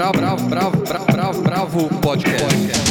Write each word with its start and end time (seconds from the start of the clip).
Bravo, 0.00 0.14
bravo, 0.18 0.46
bravo, 0.48 0.76
bravo, 0.78 1.12
bravo, 1.12 1.42
bravo 1.42 1.88
podcast. 2.00 2.90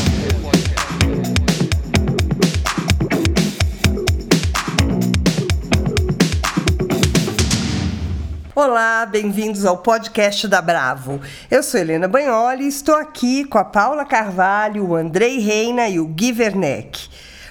Olá, 8.53 9.07
bem-vindos 9.07 9.65
ao 9.65 9.79
podcast 9.79 10.47
da 10.47 10.61
Bravo. 10.61 11.19
Eu 11.49 11.63
sou 11.63 11.79
Helena 11.79 12.07
Banholi 12.07 12.65
e 12.65 12.67
estou 12.67 12.93
aqui 12.93 13.43
com 13.43 13.57
a 13.57 13.65
Paula 13.65 14.05
Carvalho, 14.05 14.89
o 14.89 14.95
Andrei 14.95 15.39
Reina 15.39 15.89
e 15.89 15.99
o 15.99 16.05
Gui 16.05 16.31
Werneck. 16.31 17.09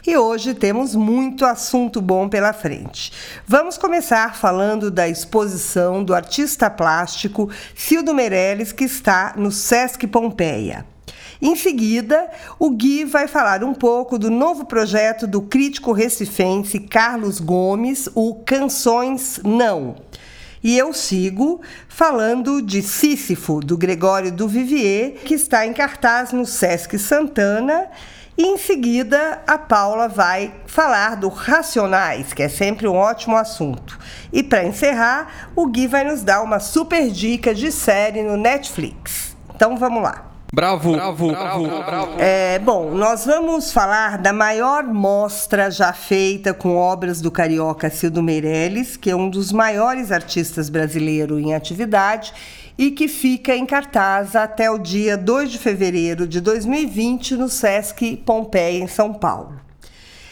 E 0.09 0.17
hoje 0.17 0.55
temos 0.55 0.95
muito 0.95 1.45
assunto 1.45 2.01
bom 2.01 2.31
pela 2.31 2.55
frente. 2.55 3.13
Vamos 3.47 3.77
começar 3.77 4.35
falando 4.35 4.91
da 4.91 5.07
exposição 5.07 6.03
do 6.03 6.15
artista 6.15 6.71
plástico 6.71 7.51
Cildo 7.75 8.15
Meirelles, 8.15 8.73
que 8.73 8.85
está 8.85 9.35
no 9.37 9.53
Sesc 9.53 10.07
Pompeia. 10.07 10.87
Em 11.43 11.55
seguida, 11.55 12.31
o 12.59 12.71
Gui 12.71 13.05
vai 13.05 13.29
falar 13.29 13.63
um 13.63 13.75
pouco 13.75 14.19
do 14.19 14.31
novo 14.31 14.65
projeto 14.65 15.27
do 15.27 15.43
crítico 15.43 15.93
recifense 15.93 16.81
Carlos 16.81 17.39
Gomes, 17.39 18.09
o 18.15 18.37
Canções 18.37 19.39
Não. 19.45 19.97
E 20.65 20.79
eu 20.79 20.95
sigo 20.95 21.61
falando 21.87 22.63
de 22.63 22.81
Sísifo, 22.81 23.61
do 23.61 23.77
Gregório 23.77 24.33
do 24.33 24.49
Vivier, 24.49 25.17
que 25.25 25.35
está 25.35 25.67
em 25.67 25.75
cartaz 25.75 26.33
no 26.33 26.47
Sesc 26.47 26.99
Santana. 26.99 27.91
E 28.39 28.47
em 28.47 28.57
seguida, 28.57 29.43
a 29.49 29.59
Paula 29.59 30.07
vai 30.07 30.55
falar 30.65 31.17
do 31.17 31.29
Racionais, 31.29 32.33
que 32.33 32.45
é 32.45 32.49
sempre 32.49 32.87
um 32.87 32.95
ótimo 32.95 33.37
assunto. 33.37 33.99
E 34.33 34.45
para 34.45 34.63
encerrar, 34.63 35.51
o 35.57 35.67
Gui 35.67 35.89
vai 35.89 36.05
nos 36.05 36.23
dar 36.23 36.41
uma 36.43 36.61
super 36.61 37.11
dica 37.11 37.53
de 37.53 37.73
série 37.73 38.23
no 38.23 38.37
Netflix. 38.37 39.37
Então 39.53 39.77
vamos 39.77 40.05
lá. 40.05 40.28
Bravo, 40.51 40.93
bravo, 40.93 41.29
bravo, 41.29 41.67
bravo. 41.67 42.13
É, 42.19 42.59
bom, 42.59 42.93
nós 42.93 43.27
vamos 43.27 43.71
falar 43.71 44.17
da 44.17 44.33
maior 44.33 44.83
mostra 44.83 45.71
já 45.71 45.93
feita 45.93 46.55
com 46.55 46.75
obras 46.75 47.21
do 47.21 47.31
carioca 47.31 47.91
Cildo 47.91 48.23
Meirelles, 48.23 48.97
que 48.97 49.11
é 49.11 49.15
um 49.15 49.29
dos 49.29 49.53
maiores 49.53 50.11
artistas 50.11 50.71
brasileiros 50.71 51.39
em 51.39 51.55
atividade 51.55 52.33
e 52.79 52.91
que 52.91 53.09
fica 53.09 53.55
em 53.55 53.67
cartaz 53.67 54.35
até 54.35 54.71
o 54.71 54.79
dia 54.79 55.19
2 55.19 55.51
de 55.51 55.59
fevereiro 55.59 56.27
de 56.27 56.41
2020 56.41 57.37
no 57.37 57.51
Sesc 57.51 58.17
Pompeia, 58.25 58.83
em 58.83 58.87
São 58.87 59.13
Paulo. 59.13 59.61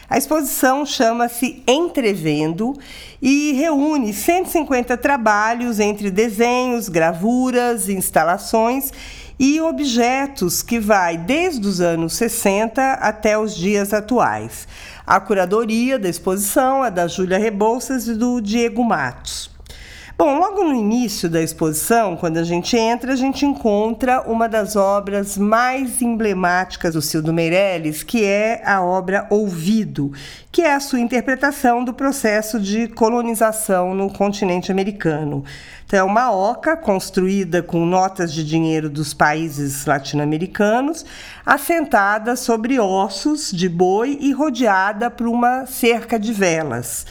A 0.09 0.17
exposição 0.17 0.87
chama-se 0.87 1.63
Entrevendo 1.67 2.73
e 3.21 3.53
reúne 3.53 4.15
150 4.15 4.97
trabalhos 4.97 5.81
entre 5.81 6.11
desenhos, 6.13 6.89
gravuras, 6.89 7.89
instalações 7.89 8.93
e 9.39 9.61
objetos 9.61 10.63
que 10.63 10.79
vai 10.79 11.17
desde 11.17 11.67
os 11.67 11.81
anos 11.81 12.15
60 12.15 12.95
até 12.95 13.39
os 13.39 13.55
dias 13.55 13.93
atuais. 13.93 14.67
A 15.07 15.21
curadoria 15.21 15.99
da 15.99 16.09
exposição 16.09 16.85
é 16.85 16.91
da 16.91 17.07
Júlia 17.07 17.39
Rebouças 17.39 18.09
e 18.09 18.15
do 18.15 18.41
Diego 18.41 18.85
Matos. 18.85 19.56
Bom, 20.19 20.39
logo 20.39 20.65
no 20.65 20.75
início 20.75 21.29
da 21.29 21.43
exposição, 21.43 22.17
quando 22.17 22.39
a 22.39 22.43
gente 22.43 22.75
entra, 22.75 23.13
a 23.13 23.17
gente 23.17 23.45
encontra 23.45 24.23
uma 24.23 24.49
das 24.49 24.75
obras 24.75 25.37
mais 25.37 26.01
emblemáticas 26.01 26.95
do 26.95 27.03
Cildo 27.03 27.35
Meirelles, 27.35 28.03
que 28.03 28.25
é 28.25 28.63
a 28.65 28.81
obra 28.81 29.27
Ouvido, 29.29 30.11
que 30.51 30.63
é 30.63 30.73
a 30.73 30.81
sua 30.81 31.01
interpretação 31.01 31.85
do 31.85 31.93
processo 31.93 32.59
de 32.59 32.89
colonização 32.89 33.95
no 33.95 34.11
continente 34.11 34.73
americano. 34.73 35.45
Então, 35.85 35.99
é 35.99 36.03
uma 36.03 36.33
oca 36.33 36.79
construída 36.79 37.63
com 37.63 37.85
notas 37.85 38.33
de 38.33 38.43
dinheiro 38.43 38.89
dos 38.89 39.13
países 39.13 39.85
latino-americanos, 39.85 41.05
assentada 41.45 42.37
sobre 42.37 42.81
ossos 42.81 43.53
de 43.53 43.69
boi 43.69 44.17
e 44.19 44.33
rodeada 44.33 45.11
por 45.11 45.27
uma 45.27 45.67
cerca 45.67 46.19
de 46.19 46.33
velas. 46.33 47.05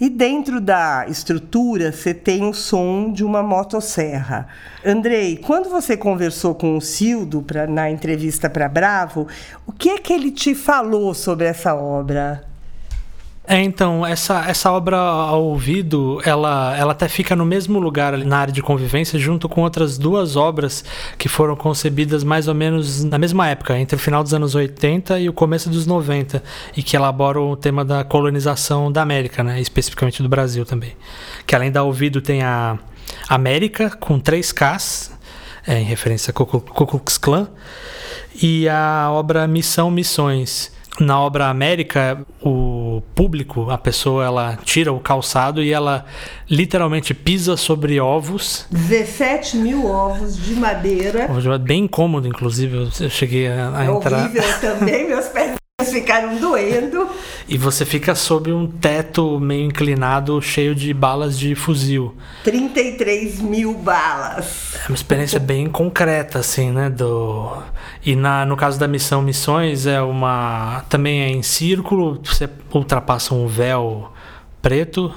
E 0.00 0.08
dentro 0.08 0.60
da 0.60 1.06
estrutura 1.08 1.90
você 1.90 2.14
tem 2.14 2.44
o 2.48 2.54
som 2.54 3.12
de 3.12 3.24
uma 3.24 3.42
motosserra. 3.42 4.46
Andrei, 4.84 5.36
quando 5.36 5.68
você 5.68 5.96
conversou 5.96 6.54
com 6.54 6.76
o 6.76 6.80
Cildo 6.80 7.42
pra, 7.42 7.66
na 7.66 7.90
entrevista 7.90 8.48
para 8.48 8.68
Bravo, 8.68 9.26
o 9.66 9.72
que 9.72 9.90
é 9.90 9.98
que 9.98 10.12
ele 10.12 10.30
te 10.30 10.54
falou 10.54 11.12
sobre 11.14 11.46
essa 11.46 11.74
obra? 11.74 12.47
É, 13.50 13.62
então, 13.62 14.04
essa, 14.04 14.44
essa 14.46 14.70
obra 14.70 14.98
ao 14.98 15.42
ouvido, 15.42 16.20
ela, 16.22 16.76
ela 16.76 16.92
até 16.92 17.08
fica 17.08 17.34
no 17.34 17.46
mesmo 17.46 17.78
lugar 17.78 18.18
na 18.18 18.36
área 18.36 18.52
de 18.52 18.60
convivência, 18.60 19.18
junto 19.18 19.48
com 19.48 19.62
outras 19.62 19.96
duas 19.96 20.36
obras 20.36 20.84
que 21.16 21.30
foram 21.30 21.56
concebidas 21.56 22.22
mais 22.22 22.46
ou 22.46 22.54
menos 22.54 23.02
na 23.04 23.16
mesma 23.16 23.48
época, 23.48 23.78
entre 23.78 23.96
o 23.96 23.98
final 23.98 24.22
dos 24.22 24.34
anos 24.34 24.54
80 24.54 25.18
e 25.20 25.30
o 25.30 25.32
começo 25.32 25.70
dos 25.70 25.86
90, 25.86 26.42
e 26.76 26.82
que 26.82 26.94
elaboram 26.94 27.50
o 27.50 27.56
tema 27.56 27.86
da 27.86 28.04
colonização 28.04 28.92
da 28.92 29.00
América, 29.00 29.42
né, 29.42 29.58
especificamente 29.58 30.22
do 30.22 30.28
Brasil 30.28 30.66
também. 30.66 30.94
Que 31.46 31.54
além 31.54 31.72
da 31.72 31.82
ouvido 31.82 32.20
tem 32.20 32.42
a 32.42 32.78
América, 33.30 33.88
com 33.88 34.20
três 34.20 34.52
Ks, 34.52 35.10
é, 35.66 35.80
em 35.80 35.84
referência 35.84 36.32
a 36.32 36.34
Ku 36.34 36.60
Klux 36.86 37.16
Klan, 37.16 37.48
e 38.42 38.68
a 38.68 39.08
obra 39.10 39.48
Missão 39.48 39.90
Missões 39.90 40.70
na 41.00 41.20
obra 41.20 41.46
América, 41.46 42.18
o 42.42 43.02
público, 43.14 43.70
a 43.70 43.78
pessoa, 43.78 44.24
ela 44.24 44.58
tira 44.64 44.92
o 44.92 45.00
calçado 45.00 45.62
e 45.62 45.72
ela 45.72 46.04
literalmente 46.48 47.14
pisa 47.14 47.56
sobre 47.56 48.00
ovos. 48.00 48.66
17 48.70 49.56
mil 49.56 49.86
ovos 49.86 50.36
de 50.36 50.54
madeira. 50.54 51.28
Bem 51.60 51.84
incômodo, 51.84 52.26
inclusive. 52.26 52.88
Eu 53.00 53.10
cheguei 53.10 53.48
a, 53.48 53.76
a 53.76 53.84
é 53.84 53.90
entrar. 53.90 54.24
horrível 54.24 54.60
também, 54.60 55.08
meus 55.08 55.26
pés 55.26 55.57
ficaram 55.92 56.36
doendo. 56.36 57.08
E 57.48 57.56
você 57.56 57.84
fica 57.84 58.14
sob 58.14 58.52
um 58.52 58.66
teto 58.66 59.38
meio 59.40 59.64
inclinado, 59.64 60.40
cheio 60.42 60.74
de 60.74 60.92
balas 60.92 61.38
de 61.38 61.54
fuzil. 61.54 62.14
33 62.44 63.40
mil 63.40 63.74
balas. 63.74 64.74
É 64.84 64.88
uma 64.88 64.94
experiência 64.94 65.40
bem 65.40 65.66
concreta, 65.68 66.38
assim, 66.38 66.70
né? 66.70 66.90
Do... 66.90 67.56
E 68.04 68.14
na, 68.14 68.44
no 68.44 68.56
caso 68.56 68.78
da 68.78 68.86
missão 68.86 69.22
Missões, 69.22 69.86
é 69.86 70.00
uma. 70.00 70.84
Também 70.88 71.22
é 71.22 71.28
em 71.28 71.42
círculo, 71.42 72.20
você 72.24 72.48
ultrapassa 72.72 73.34
um 73.34 73.46
véu 73.46 74.12
preto, 74.60 75.12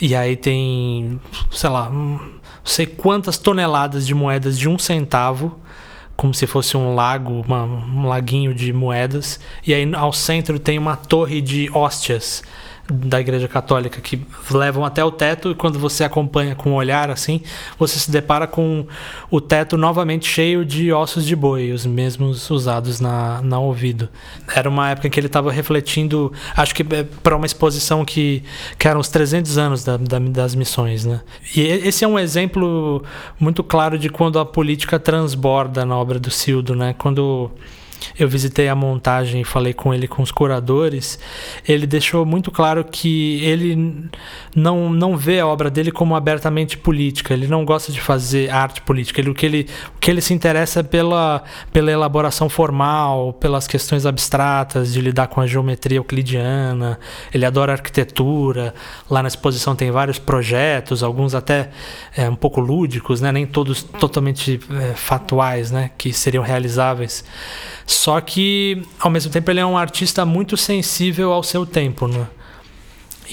e 0.00 0.14
aí 0.14 0.36
tem, 0.36 1.20
sei 1.50 1.70
lá, 1.70 1.90
não 1.90 2.20
sei 2.64 2.86
quantas 2.86 3.38
toneladas 3.38 4.06
de 4.06 4.14
moedas 4.14 4.58
de 4.58 4.68
um 4.68 4.78
centavo 4.78 5.58
como 6.16 6.32
se 6.32 6.46
fosse 6.46 6.76
um 6.76 6.94
lago, 6.94 7.44
uma, 7.46 7.64
um 7.64 8.06
laguinho 8.06 8.54
de 8.54 8.72
moedas. 8.72 9.38
E 9.66 9.74
aí 9.74 9.88
ao 9.94 10.12
centro 10.12 10.58
tem 10.58 10.78
uma 10.78 10.96
torre 10.96 11.40
de 11.40 11.70
hóstias 11.72 12.42
da 12.88 13.20
Igreja 13.20 13.48
Católica 13.48 14.00
que 14.00 14.20
levam 14.50 14.84
até 14.84 15.04
o 15.04 15.10
teto 15.10 15.50
e 15.50 15.54
quando 15.54 15.78
você 15.78 16.04
acompanha 16.04 16.54
com 16.54 16.70
o 16.70 16.74
olhar 16.74 17.10
assim, 17.10 17.40
você 17.78 17.98
se 17.98 18.10
depara 18.10 18.46
com 18.46 18.86
o 19.30 19.40
teto 19.40 19.76
novamente 19.76 20.26
cheio 20.26 20.64
de 20.64 20.92
ossos 20.92 21.26
de 21.26 21.34
boi, 21.34 21.72
os 21.72 21.84
mesmos 21.84 22.48
usados 22.50 23.00
na, 23.00 23.40
na 23.42 23.58
ouvido. 23.58 24.08
Era 24.54 24.68
uma 24.68 24.90
época 24.90 25.08
em 25.08 25.10
que 25.10 25.18
ele 25.18 25.26
estava 25.26 25.50
refletindo, 25.50 26.32
acho 26.56 26.74
que 26.74 26.82
é, 26.94 27.02
para 27.22 27.36
uma 27.36 27.46
exposição 27.46 28.04
que, 28.04 28.42
que 28.78 28.86
eram 28.86 29.00
os 29.00 29.08
300 29.08 29.58
anos 29.58 29.84
da, 29.84 29.96
da, 29.96 30.18
das 30.18 30.54
missões, 30.54 31.04
né? 31.04 31.20
E 31.54 31.60
esse 31.62 32.04
é 32.04 32.08
um 32.08 32.18
exemplo 32.18 33.02
muito 33.38 33.64
claro 33.64 33.98
de 33.98 34.08
quando 34.08 34.38
a 34.38 34.44
política 34.44 34.98
transborda 34.98 35.84
na 35.84 35.96
obra 35.96 36.18
do 36.18 36.30
Cildo, 36.30 36.74
né? 36.74 36.94
Quando 36.96 37.50
eu 38.18 38.28
visitei 38.28 38.68
a 38.68 38.74
montagem 38.74 39.40
e 39.40 39.44
falei 39.44 39.72
com 39.72 39.92
ele, 39.92 40.08
com 40.08 40.22
os 40.22 40.30
curadores, 40.30 41.18
ele 41.66 41.86
deixou 41.86 42.24
muito 42.24 42.50
claro 42.50 42.84
que 42.84 43.42
ele 43.44 44.08
não, 44.54 44.90
não 44.90 45.16
vê 45.16 45.40
a 45.40 45.46
obra 45.46 45.70
dele 45.70 45.90
como 45.90 46.14
abertamente 46.14 46.78
política, 46.78 47.34
ele 47.34 47.46
não 47.46 47.64
gosta 47.64 47.92
de 47.92 48.00
fazer 48.00 48.50
arte 48.50 48.80
política, 48.82 49.20
ele, 49.20 49.30
o, 49.30 49.34
que 49.34 49.46
ele, 49.46 49.66
o 49.96 49.98
que 49.98 50.10
ele 50.10 50.20
se 50.20 50.32
interessa 50.32 50.80
é 50.80 50.82
pela, 50.82 51.42
pela 51.72 51.90
elaboração 51.90 52.48
formal, 52.48 53.32
pelas 53.34 53.66
questões 53.66 54.06
abstratas, 54.06 54.92
de 54.92 55.00
lidar 55.00 55.28
com 55.28 55.40
a 55.40 55.46
geometria 55.46 55.98
euclidiana, 55.98 56.98
ele 57.32 57.44
adora 57.44 57.72
arquitetura, 57.72 58.74
lá 59.10 59.22
na 59.22 59.28
exposição 59.28 59.74
tem 59.76 59.90
vários 59.90 60.18
projetos, 60.18 61.02
alguns 61.02 61.34
até 61.34 61.70
é, 62.16 62.28
um 62.28 62.34
pouco 62.34 62.60
lúdicos, 62.60 63.20
né? 63.20 63.30
nem 63.32 63.46
todos 63.46 63.82
totalmente 63.82 64.60
é, 64.70 64.94
fatuais, 64.94 65.70
né? 65.70 65.90
que 65.96 66.12
seriam 66.12 66.42
realizáveis. 66.42 67.24
Só 67.86 68.20
que, 68.20 68.82
ao 68.98 69.10
mesmo 69.10 69.30
tempo, 69.30 69.48
ele 69.50 69.60
é 69.60 69.66
um 69.66 69.78
artista 69.78 70.26
muito 70.26 70.56
sensível 70.56 71.32
ao 71.32 71.42
seu 71.42 71.64
tempo, 71.64 72.08
né? 72.08 72.26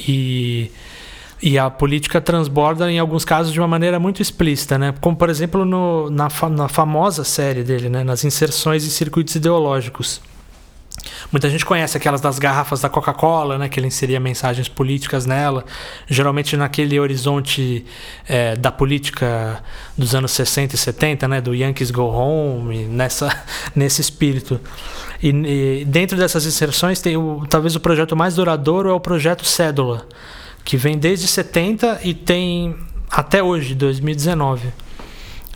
E, 0.08 0.70
e 1.42 1.58
a 1.58 1.70
política 1.72 2.22
transborda, 2.22 2.92
em 2.92 3.00
alguns 3.00 3.26
casos, 3.26 3.52
de 3.52 3.60
uma 3.60 3.68
maneira 3.68 4.00
muito 4.00 4.22
explícita, 4.22 4.78
né? 4.78 4.94
Como, 5.02 5.18
por 5.18 5.30
exemplo, 5.30 5.66
no, 5.66 6.10
na, 6.10 6.28
na 6.52 6.68
famosa 6.68 7.24
série 7.24 7.64
dele, 7.64 7.90
né? 7.90 8.04
Nas 8.04 8.24
inserções 8.24 8.84
e 8.84 8.92
circuitos 8.92 9.34
ideológicos. 9.34 10.22
Muita 11.32 11.50
gente 11.50 11.66
conhece 11.66 11.98
aquelas 11.98 12.22
das 12.22 12.40
garrafas 12.40 12.82
da 12.82 12.90
Coca-Cola, 12.90 13.58
né? 13.58 13.70
Que 13.70 13.80
ele 13.80 13.88
inseria 13.88 14.20
mensagens 14.20 14.68
políticas 14.68 15.26
nela. 15.26 15.66
Geralmente 16.08 16.56
naquele 16.56 17.00
horizonte 17.00 17.86
é, 18.28 18.56
da 18.56 18.72
política 18.72 19.64
dos 19.98 20.16
anos 20.16 20.32
60 20.32 20.76
e 20.76 20.78
70, 20.78 21.28
né? 21.28 21.42
Do 21.42 21.54
Yankees 21.54 21.92
Go 21.92 22.04
Home, 22.04 22.86
nessa, 22.86 23.44
nesse 23.76 24.02
espírito. 24.02 24.60
E, 25.22 25.30
e 25.30 25.86
dentro 25.86 26.18
dessas 26.18 26.46
inserções 26.46 27.02
tem 27.02 27.18
o, 27.18 27.46
talvez 27.50 27.76
o 27.76 27.80
projeto 27.80 28.16
mais 28.16 28.36
duradouro 28.36 28.90
é 28.90 28.94
o 28.94 29.00
projeto 29.00 29.46
Cédula, 29.46 30.06
que 30.64 30.78
vem 30.78 30.98
desde 30.98 31.28
70 31.28 32.02
e 32.04 32.14
tem 32.14 32.76
até 33.10 33.44
hoje, 33.44 33.76
2019. 33.76 34.83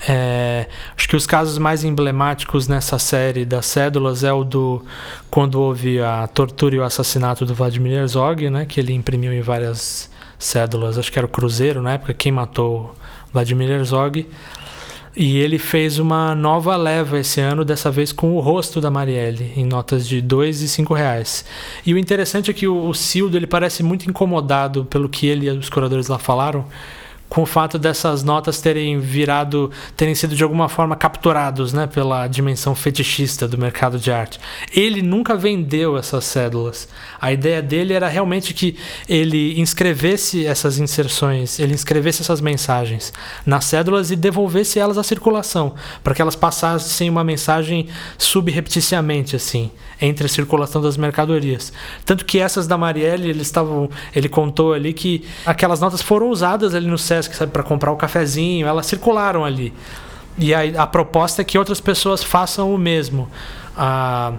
É, 0.07 0.67
acho 0.95 1.07
que 1.07 1.15
os 1.15 1.25
casos 1.25 1.57
mais 1.57 1.83
emblemáticos 1.83 2.67
nessa 2.67 2.99
série 2.99 3.45
das 3.45 3.65
cédulas 3.65 4.23
é 4.23 4.31
o 4.31 4.44
do 4.44 4.85
quando 5.29 5.59
houve 5.59 5.99
a 5.99 6.27
tortura 6.27 6.75
e 6.75 6.79
o 6.79 6.83
assassinato 6.83 7.45
do 7.45 7.55
Vladimir 7.55 7.94
Herzog, 7.94 8.49
né, 8.49 8.65
que 8.65 8.79
ele 8.79 8.94
imprimiu 8.94 9.33
em 9.33 9.41
várias 9.41 10.09
cédulas, 10.38 10.97
acho 10.97 11.11
que 11.11 11.17
era 11.17 11.25
o 11.25 11.29
Cruzeiro 11.29 11.81
na 11.81 11.94
época, 11.94 12.13
quem 12.13 12.31
matou 12.31 12.95
Vladimir 13.33 13.71
Herzog. 13.71 14.27
E 15.19 15.39
ele 15.39 15.57
fez 15.57 15.97
uma 15.97 16.35
nova 16.35 16.75
leva 16.75 17.17
esse 17.17 17.41
ano, 17.41 17.65
dessa 17.65 17.89
vez 17.89 18.11
com 18.11 18.35
o 18.35 18.39
rosto 18.39 18.79
da 18.79 18.91
Marielle, 18.91 19.51
em 19.55 19.65
notas 19.65 20.07
de 20.07 20.21
dois 20.21 20.61
e 20.61 20.69
cinco 20.69 20.94
reais. 20.94 21.44
E 21.83 21.91
o 21.91 21.97
interessante 21.97 22.51
é 22.51 22.53
que 22.53 22.67
o, 22.67 22.88
o 22.88 22.94
Cildo 22.94 23.35
ele 23.35 23.47
parece 23.47 23.81
muito 23.81 24.07
incomodado 24.07 24.85
pelo 24.85 25.09
que 25.09 25.25
ele 25.25 25.47
e 25.47 25.49
os 25.49 25.71
curadores 25.71 26.07
lá 26.07 26.19
falaram, 26.19 26.65
com 27.29 27.41
o 27.41 27.45
fato 27.45 27.77
dessas 27.77 28.24
notas 28.24 28.62
terem 28.62 29.00
virado, 29.00 29.71
terem 29.95 30.15
sido 30.15 30.35
de 30.35 30.44
alguma 30.44 30.69
forma 30.69 30.95
capturados, 30.95 31.74
né, 31.74 31.88
pela 31.88 32.27
dimensão 32.27 32.74
fetichista 32.74 33.47
do 33.47 33.57
mercado 33.57 34.00
de 34.00 34.12
arte. 34.12 34.39
Ele 34.71 35.01
nunca 35.01 35.35
vendeu 35.35 35.97
essas 35.97 36.25
cédulas. 36.25 36.88
A 37.19 37.31
ideia 37.31 37.62
dele 37.62 37.94
era 37.94 38.07
realmente 38.07 38.53
que 38.53 38.77
ele 39.07 39.59
inscrevesse 39.59 40.45
essas 40.45 40.79
inserções, 40.79 41.59
ele 41.59 41.74
inscrevesse 41.74 42.21
essas 42.21 42.39
mensagens 42.39 43.12
nas 43.45 43.65
cédulas 43.65 44.12
e 44.12 44.15
devolvesse 44.15 44.80
elas 44.80 44.97
à 44.97 45.03
circulação, 45.03 45.75
para 46.03 46.13
que 46.13 46.21
elas 46.21 46.35
passassem 46.35 47.09
uma 47.09 47.23
mensagem 47.23 47.88
subrepticiamente 48.18 49.35
assim, 49.35 49.71
entre 50.01 50.25
a 50.25 50.30
circulação 50.30 50.81
das 50.81 50.97
mercadorias. 50.97 51.73
Tanto 52.06 52.25
que 52.25 52.39
essas 52.39 52.68
da 52.68 52.77
Marielle, 52.77 53.30
ele 53.30 53.41
estavam, 53.41 53.89
ele 54.15 54.30
contou 54.30 54.73
ali 54.73 54.94
que 54.94 55.25
aquelas 55.45 55.80
notas 55.80 56.01
foram 56.01 56.30
usadas 56.30 56.73
ali 56.73 56.88
no 56.88 56.97
Sesc, 57.17 57.35
sabe, 57.35 57.51
para 57.51 57.63
comprar 57.63 57.91
o 57.91 57.95
cafezinho, 57.95 58.67
elas 58.67 58.85
circularam 58.85 59.43
ali. 59.43 59.73
E 60.37 60.53
a, 60.53 60.83
a 60.83 60.87
proposta 60.87 61.41
é 61.41 61.45
que 61.45 61.57
outras 61.57 61.81
pessoas 61.81 62.23
façam 62.23 62.73
o 62.73 62.77
mesmo. 62.77 63.27
A, 63.75 64.33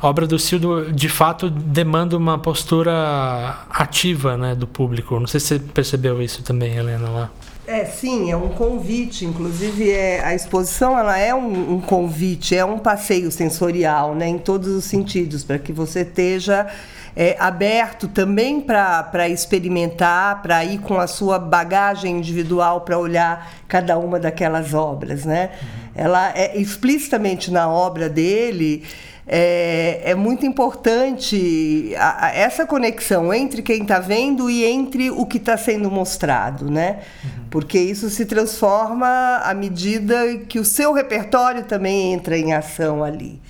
a 0.00 0.08
obra 0.08 0.26
do 0.26 0.38
Cildo, 0.38 0.90
de 0.92 1.08
fato, 1.08 1.50
demanda 1.50 2.16
uma 2.16 2.38
postura 2.38 3.58
ativa 3.68 4.36
né, 4.36 4.54
do 4.54 4.66
público. 4.66 5.20
Não 5.20 5.26
sei 5.26 5.38
se 5.40 5.46
você 5.46 5.58
percebeu 5.58 6.22
isso 6.22 6.42
também, 6.42 6.74
Helena, 6.74 7.08
lá. 7.08 7.30
É, 7.66 7.84
sim, 7.84 8.30
é 8.30 8.36
um 8.36 8.48
convite. 8.48 9.26
Inclusive, 9.26 9.90
é, 9.90 10.24
a 10.24 10.34
exposição 10.34 10.98
ela 10.98 11.18
é 11.18 11.34
um, 11.34 11.74
um 11.74 11.80
convite, 11.80 12.56
é 12.56 12.64
um 12.64 12.78
passeio 12.78 13.30
sensorial, 13.30 14.14
né, 14.14 14.26
em 14.26 14.38
todos 14.38 14.68
os 14.68 14.84
sentidos, 14.84 15.44
para 15.44 15.58
que 15.58 15.72
você 15.72 16.00
esteja 16.00 16.66
é, 17.14 17.36
aberto 17.38 18.08
também 18.08 18.60
para 18.60 19.28
experimentar, 19.28 20.42
para 20.42 20.64
ir 20.64 20.78
com 20.78 20.98
a 20.98 21.06
sua 21.06 21.38
bagagem 21.38 22.18
individual 22.18 22.82
para 22.82 22.98
olhar 22.98 23.52
cada 23.68 23.98
uma 23.98 24.18
daquelas 24.18 24.74
obras. 24.74 25.24
Né? 25.24 25.50
Uhum. 25.52 25.90
Ela 25.94 26.32
é 26.34 26.58
explicitamente 26.58 27.50
na 27.50 27.68
obra 27.68 28.08
dele. 28.08 28.84
É, 29.32 30.00
é, 30.06 30.14
muito 30.16 30.44
importante 30.44 31.94
a, 31.96 32.26
a, 32.26 32.34
essa 32.34 32.66
conexão 32.66 33.32
entre 33.32 33.62
quem 33.62 33.82
está 33.82 34.00
vendo 34.00 34.50
e 34.50 34.64
entre 34.64 35.08
o 35.08 35.24
que 35.24 35.36
está 35.36 35.56
sendo 35.56 35.88
mostrado, 35.88 36.68
né? 36.68 36.98
Uhum. 37.22 37.30
Porque 37.48 37.78
isso 37.78 38.10
se 38.10 38.24
transforma 38.24 39.40
à 39.44 39.54
medida 39.54 40.36
que 40.48 40.58
o 40.58 40.64
seu 40.64 40.92
repertório 40.92 41.62
também 41.62 42.12
entra 42.12 42.36
em 42.36 42.52
ação 42.52 43.04
ali. 43.04 43.40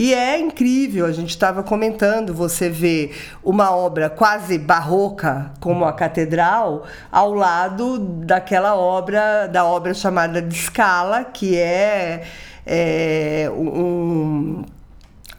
E 0.00 0.14
é 0.14 0.40
incrível, 0.40 1.04
a 1.04 1.12
gente 1.12 1.28
estava 1.28 1.62
comentando, 1.62 2.32
você 2.32 2.70
vê 2.70 3.10
uma 3.44 3.70
obra 3.70 4.08
quase 4.08 4.56
barroca, 4.56 5.52
como 5.60 5.84
a 5.84 5.92
Catedral, 5.92 6.86
ao 7.12 7.34
lado 7.34 7.98
daquela 7.98 8.74
obra, 8.74 9.46
da 9.46 9.62
obra 9.62 9.92
chamada 9.92 10.40
de 10.40 10.56
Scala, 10.56 11.24
que 11.24 11.54
é, 11.54 12.22
é 12.64 13.50
um 13.54 14.64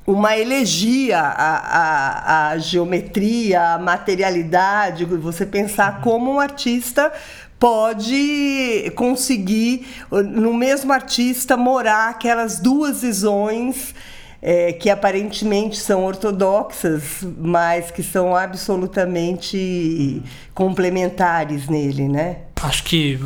uma 0.05 0.37
elegia 0.37 1.19
à, 1.19 1.55
à, 1.55 2.49
à, 2.49 2.57
geometria, 2.59 3.73
à 3.73 3.79
materialidade, 3.79 5.05
você 5.05 5.43
pensar 5.43 6.01
como 6.01 6.33
um 6.33 6.39
artista 6.39 7.11
pode 7.59 8.91
conseguir, 8.95 9.87
no 10.11 10.53
mesmo 10.53 10.93
artista, 10.93 11.57
morar 11.57 12.09
aquelas 12.09 12.59
duas 12.59 13.01
visões 13.01 13.95
é, 14.41 14.73
que 14.73 14.89
aparentemente 14.89 15.77
são 15.77 16.03
ortodoxas, 16.03 17.23
mas 17.37 17.91
que 17.91 18.01
são 18.01 18.35
absolutamente 18.35 20.21
complementares 20.53 21.67
nele, 21.67 22.07
né? 22.07 22.37
Acho 22.61 22.83
que 22.83 23.19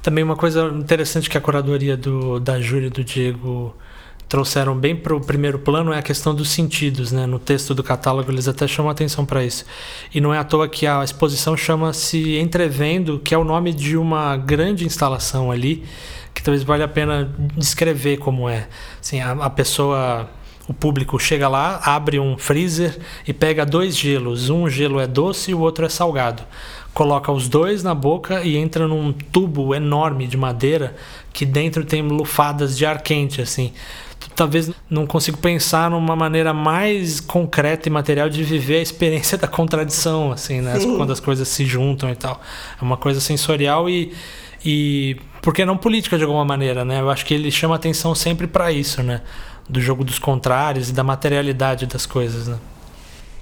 também 0.00 0.22
uma 0.22 0.36
coisa 0.36 0.66
interessante 0.76 1.28
que 1.28 1.36
a 1.36 1.40
curadoria 1.40 1.96
do, 1.96 2.38
da 2.38 2.60
Júlia 2.60 2.86
e 2.86 2.90
do 2.90 3.02
Diego 3.02 3.74
trouxeram 4.28 4.76
bem 4.76 4.96
para 4.96 5.14
o 5.14 5.20
primeiro 5.20 5.58
plano 5.58 5.92
é 5.92 5.98
a 5.98 6.02
questão 6.02 6.34
dos 6.34 6.50
sentidos, 6.50 7.10
né? 7.10 7.26
No 7.26 7.38
texto 7.38 7.74
do 7.74 7.82
catálogo 7.82 8.30
eles 8.30 8.46
até 8.48 8.66
chamam 8.66 8.90
atenção 8.90 9.24
para 9.24 9.44
isso. 9.44 9.64
E 10.14 10.20
não 10.20 10.32
é 10.32 10.38
à 10.38 10.44
toa 10.44 10.68
que 10.68 10.86
a 10.86 11.02
exposição 11.02 11.56
chama-se 11.56 12.38
Entrevendo, 12.38 13.18
que 13.18 13.34
é 13.34 13.38
o 13.38 13.44
nome 13.44 13.72
de 13.72 13.96
uma 13.96 14.36
grande 14.36 14.84
instalação 14.84 15.50
ali, 15.50 15.84
que 16.32 16.42
talvez 16.42 16.62
valha 16.62 16.84
a 16.84 16.88
pena 16.88 17.32
descrever 17.56 18.18
como 18.18 18.48
é. 18.48 18.68
Assim, 19.00 19.20
a, 19.20 19.32
a 19.32 19.50
pessoa 19.50 20.28
o 20.66 20.72
público 20.72 21.18
chega 21.18 21.46
lá, 21.46 21.80
abre 21.84 22.18
um 22.18 22.38
freezer 22.38 22.98
e 23.26 23.32
pega 23.32 23.66
dois 23.66 23.96
gelos. 23.96 24.48
Um 24.48 24.68
gelo 24.68 24.98
é 24.98 25.06
doce 25.06 25.50
e 25.50 25.54
o 25.54 25.60
outro 25.60 25.84
é 25.84 25.88
salgado. 25.88 26.42
Coloca 26.94 27.30
os 27.30 27.48
dois 27.48 27.82
na 27.82 27.94
boca 27.94 28.42
e 28.42 28.56
entra 28.56 28.88
num 28.88 29.12
tubo 29.12 29.74
enorme 29.74 30.26
de 30.26 30.36
madeira 30.36 30.94
que 31.32 31.44
dentro 31.44 31.84
tem 31.84 32.02
lufadas 32.02 32.78
de 32.78 32.86
ar 32.86 33.02
quente, 33.02 33.42
assim. 33.42 33.72
Talvez 34.34 34.70
não 34.88 35.06
consigo 35.06 35.36
pensar 35.36 35.90
numa 35.90 36.16
maneira 36.16 36.54
mais 36.54 37.20
concreta 37.20 37.88
e 37.88 37.92
material 37.92 38.30
de 38.30 38.42
viver 38.42 38.78
a 38.78 38.82
experiência 38.82 39.36
da 39.38 39.46
contradição, 39.46 40.32
assim, 40.32 40.60
né? 40.60 40.78
Sim. 40.80 40.96
Quando 40.96 41.12
as 41.12 41.20
coisas 41.20 41.46
se 41.46 41.66
juntam 41.66 42.08
e 42.08 42.16
tal. 42.16 42.40
É 42.80 42.82
uma 42.82 42.96
coisa 42.96 43.20
sensorial 43.20 43.88
e, 43.90 44.14
e 44.64 45.16
porque 45.42 45.64
não 45.64 45.76
política 45.76 46.16
de 46.16 46.24
alguma 46.24 46.44
maneira, 46.44 46.86
né? 46.86 47.00
Eu 47.00 47.10
acho 47.10 47.26
que 47.26 47.34
ele 47.34 47.50
chama 47.50 47.74
atenção 47.74 48.14
sempre 48.14 48.46
para 48.46 48.72
isso, 48.72 49.02
né? 49.02 49.20
Do 49.68 49.80
jogo 49.80 50.04
dos 50.04 50.18
contrários 50.18 50.90
e 50.90 50.92
da 50.92 51.02
materialidade 51.02 51.86
das 51.86 52.06
coisas, 52.06 52.48
né? 52.48 52.58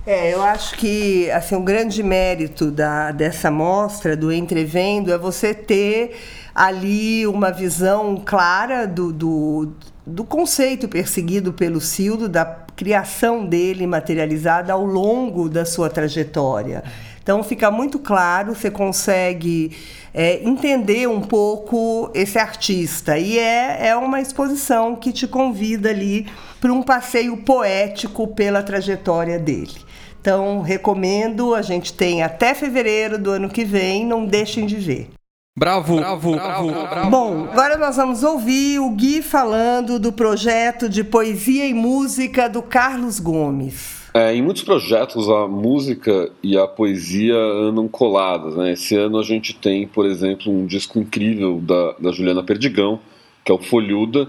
É, 0.05 0.35
eu 0.35 0.43
acho 0.43 0.75
que 0.77 1.31
assim, 1.31 1.55
o 1.55 1.61
grande 1.61 2.03
mérito 2.03 2.71
da, 2.73 3.13
dessa 3.13 3.51
mostra, 3.51 4.17
do 4.17 4.33
Entrevendo, 4.33 5.13
é 5.13 5.19
você 5.19 5.55
ter 5.55 6.17
ali 6.53 7.25
uma 7.27 7.53
visão 7.53 8.21
clara 8.25 8.87
do, 8.87 9.13
do, 9.13 9.73
do 10.07 10.25
conceito 10.25 10.89
perseguido 10.89 11.53
pelo 11.53 11.81
Cildo, 11.81 12.29
da 12.29 12.45
criação 12.75 13.47
dele 13.47 13.87
materializada 13.87 14.73
ao 14.73 14.85
longo 14.85 15.49
da 15.49 15.65
sua 15.65 15.89
trajetória. 15.89 16.83
Então 17.23 17.43
fica 17.45 17.71
muito 17.71 18.01
claro, 18.01 18.55
você 18.55 18.71
consegue 18.71 19.77
é, 20.13 20.43
entender 20.43 21.09
um 21.09 21.21
pouco 21.21 22.11
esse 22.15 22.39
artista. 22.39 23.17
E 23.17 23.39
é, 23.39 23.89
é 23.89 23.97
uma 23.97 24.21
exposição 24.21 24.97
que 24.97 25.13
te 25.13 25.29
convida 25.29 25.91
ali 25.91 26.27
para 26.61 26.73
um 26.73 26.83
passeio 26.83 27.37
poético 27.37 28.27
pela 28.27 28.63
trajetória 28.63 29.39
dele. 29.39 29.93
Então, 30.21 30.61
recomendo, 30.61 31.55
a 31.55 31.63
gente 31.63 31.93
tem 31.93 32.23
até 32.23 32.55
fevereiro 32.55 33.19
do 33.19 33.31
ano 33.31 33.49
que 33.49 33.65
vem, 33.65 34.07
não 34.07 34.25
deixem 34.25 34.67
de 34.67 34.77
ver. 34.77 35.11
Bravo, 35.55 35.97
bravo, 35.97 36.33
bravo, 36.33 36.71
bravo. 36.71 37.11
Bom, 37.11 37.49
agora 37.53 37.77
nós 37.77 37.97
vamos 37.97 38.23
ouvir 38.23 38.79
o 38.79 38.89
Gui 38.89 39.21
falando 39.21 39.99
do 39.99 40.11
projeto 40.11 40.89
de 40.89 41.05
poesia 41.05 41.67
e 41.67 41.75
música 41.75 42.49
do 42.49 42.63
Carlos 42.63 43.21
Gomes. 43.21 44.09
É, 44.15 44.35
em 44.35 44.41
muitos 44.41 44.63
projetos 44.63 45.29
a 45.29 45.47
música 45.47 46.31
e 46.43 46.57
a 46.57 46.67
poesia 46.67 47.37
andam 47.37 47.87
coladas. 47.87 48.57
Né? 48.57 48.73
Esse 48.73 48.97
ano 48.97 49.19
a 49.19 49.23
gente 49.23 49.55
tem, 49.55 49.87
por 49.87 50.07
exemplo, 50.07 50.51
um 50.51 50.65
disco 50.65 50.99
incrível 50.99 51.61
da, 51.61 51.93
da 51.99 52.13
Juliana 52.13 52.43
Perdigão, 52.43 52.99
que 53.45 53.53
é 53.53 53.55
o 53.55 53.59
Folhuda, 53.59 54.29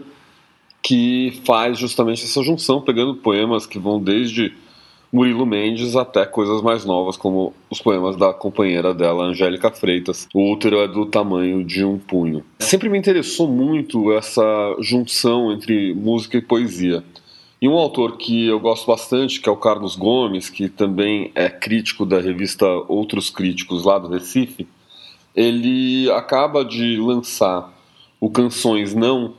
que 0.82 1.42
faz 1.46 1.80
justamente 1.80 2.26
essa 2.26 2.44
junção, 2.44 2.82
pegando 2.82 3.16
poemas 3.16 3.66
que 3.66 3.80
vão 3.80 3.98
desde 3.98 4.52
Murilo 5.14 5.46
Mendes 5.46 5.96
até 5.96 6.26
coisas 6.26 6.60
mais 6.64 6.84
novas, 6.86 7.16
como 7.16 7.54
os 7.70 7.80
poemas 7.80 8.18
da 8.18 8.34
companheira 8.34 8.96
dela, 8.96 9.26
Angélica 9.26 9.70
Freitas. 9.70 10.28
O 10.34 10.52
útero 10.52 10.78
é 10.80 10.88
do 10.88 11.06
tamanho 11.06 11.64
de 11.64 11.86
um 11.86 12.00
punho. 12.00 12.44
Sempre 12.58 12.90
me 12.90 12.98
interessou 12.98 13.48
muito 13.48 14.12
essa 14.12 14.44
junção 14.80 15.54
entre 15.54 15.94
música 15.94 16.36
e 16.36 16.42
poesia. 16.42 17.04
E 17.62 17.70
um 17.70 17.74
autor 17.76 18.18
que 18.18 18.48
eu 18.48 18.60
gosto 18.60 18.88
bastante, 18.88 19.40
que 19.40 19.48
é 19.48 19.52
o 19.52 19.56
Carlos 19.56 19.96
Gomes, 19.96 20.50
que 20.50 20.68
também 20.68 21.32
é 21.36 21.48
crítico 21.48 22.08
da 22.08 22.20
revista 22.20 22.66
Outros 22.88 23.30
Críticos 23.30 23.86
lá 23.86 24.00
do 24.00 24.08
Recife, 24.08 24.68
ele 25.36 26.10
acaba 26.10 26.66
de 26.66 26.98
lançar 26.98 27.72
o 28.20 28.32
Canções 28.32 28.96
Não, 28.96 29.36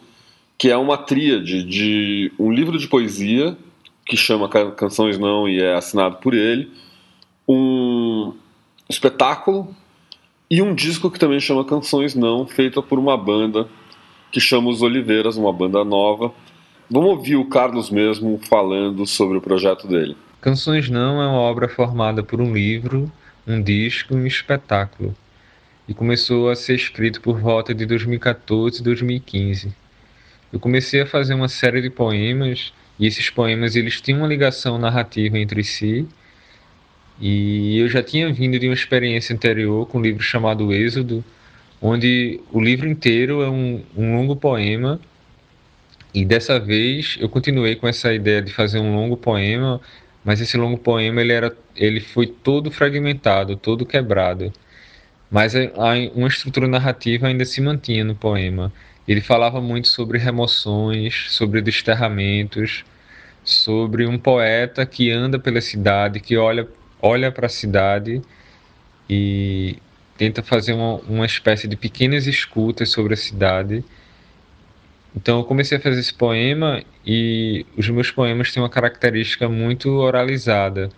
que 0.56 0.70
é 0.70 0.76
uma 0.76 0.96
tríade 0.96 1.64
de 1.64 2.30
um 2.38 2.52
livro 2.52 2.78
de 2.78 2.86
poesia 2.86 3.58
que 4.06 4.16
chama 4.16 4.48
Canções 4.48 5.18
Não 5.18 5.48
e 5.48 5.60
é 5.60 5.74
assinado 5.74 6.16
por 6.16 6.34
ele, 6.34 6.70
um 7.48 8.34
espetáculo 8.88 9.74
e 10.50 10.60
um 10.60 10.74
disco 10.74 11.10
que 11.10 11.18
também 11.18 11.40
chama 11.40 11.64
Canções 11.64 12.14
Não, 12.14 12.46
feita 12.46 12.82
por 12.82 12.98
uma 12.98 13.16
banda 13.16 13.66
que 14.30 14.40
chama 14.40 14.68
Os 14.68 14.82
Oliveiras, 14.82 15.36
uma 15.36 15.52
banda 15.52 15.84
nova. 15.84 16.32
Vamos 16.90 17.10
ouvir 17.10 17.36
o 17.36 17.46
Carlos 17.46 17.90
mesmo 17.90 18.38
falando 18.48 19.06
sobre 19.06 19.38
o 19.38 19.40
projeto 19.40 19.86
dele. 19.86 20.16
Canções 20.40 20.90
Não 20.90 21.22
é 21.22 21.26
uma 21.26 21.40
obra 21.40 21.68
formada 21.68 22.22
por 22.22 22.40
um 22.40 22.52
livro, 22.52 23.10
um 23.46 23.62
disco 23.62 24.12
e 24.12 24.16
um 24.16 24.26
espetáculo. 24.26 25.14
E 25.88 25.94
começou 25.94 26.50
a 26.50 26.56
ser 26.56 26.74
escrito 26.74 27.20
por 27.20 27.38
volta 27.38 27.74
de 27.74 27.86
2014 27.86 28.80
e 28.80 28.84
2015. 28.84 29.74
Eu 30.52 30.60
comecei 30.60 31.00
a 31.00 31.06
fazer 31.06 31.34
uma 31.34 31.48
série 31.48 31.80
de 31.80 31.90
poemas 31.90 32.72
e 32.98 33.06
esses 33.06 33.30
poemas 33.30 33.76
eles 33.76 34.00
tinham 34.00 34.20
uma 34.20 34.28
ligação 34.28 34.78
narrativa 34.78 35.38
entre 35.38 35.62
si. 35.64 36.06
E 37.20 37.78
eu 37.78 37.88
já 37.88 38.02
tinha 38.02 38.32
vindo 38.32 38.58
de 38.58 38.66
uma 38.66 38.74
experiência 38.74 39.34
anterior 39.34 39.86
com 39.86 39.98
um 39.98 40.02
livro 40.02 40.22
chamado 40.22 40.72
Êxodo, 40.72 41.24
onde 41.80 42.40
o 42.52 42.60
livro 42.60 42.88
inteiro 42.88 43.42
é 43.42 43.50
um, 43.50 43.82
um 43.96 44.16
longo 44.16 44.36
poema. 44.36 45.00
E 46.12 46.24
dessa 46.24 46.58
vez 46.60 47.16
eu 47.20 47.28
continuei 47.28 47.76
com 47.76 47.88
essa 47.88 48.12
ideia 48.12 48.40
de 48.40 48.52
fazer 48.52 48.78
um 48.78 48.94
longo 48.94 49.16
poema, 49.16 49.80
mas 50.24 50.40
esse 50.40 50.56
longo 50.56 50.78
poema 50.78 51.20
ele 51.20 51.32
era, 51.32 51.56
ele 51.76 52.00
foi 52.00 52.26
todo 52.26 52.70
fragmentado, 52.70 53.56
todo 53.56 53.84
quebrado. 53.84 54.52
Mas 55.30 55.54
uma 56.14 56.28
estrutura 56.28 56.68
narrativa 56.68 57.26
ainda 57.26 57.44
se 57.44 57.60
mantinha 57.60 58.04
no 58.04 58.14
poema. 58.14 58.72
Ele 59.06 59.20
falava 59.20 59.60
muito 59.60 59.88
sobre 59.88 60.18
remoções, 60.18 61.26
sobre 61.30 61.60
desterramentos, 61.60 62.84
sobre 63.44 64.06
um 64.06 64.18
poeta 64.18 64.86
que 64.86 65.10
anda 65.10 65.38
pela 65.38 65.60
cidade, 65.60 66.20
que 66.20 66.36
olha, 66.36 66.66
olha 67.02 67.30
para 67.30 67.46
a 67.46 67.50
cidade 67.50 68.22
e 69.08 69.76
tenta 70.16 70.42
fazer 70.42 70.72
uma, 70.72 70.94
uma 71.00 71.26
espécie 71.26 71.68
de 71.68 71.76
pequenas 71.76 72.26
escutas 72.26 72.88
sobre 72.88 73.12
a 73.12 73.16
cidade. 73.16 73.84
Então 75.14 75.38
eu 75.38 75.44
comecei 75.44 75.76
a 75.76 75.80
fazer 75.80 76.00
esse 76.00 76.14
poema 76.14 76.82
e 77.06 77.66
os 77.76 77.88
meus 77.90 78.10
poemas 78.10 78.52
têm 78.52 78.62
uma 78.62 78.70
característica 78.70 79.48
muito 79.50 79.90
oralizada. 79.90 80.88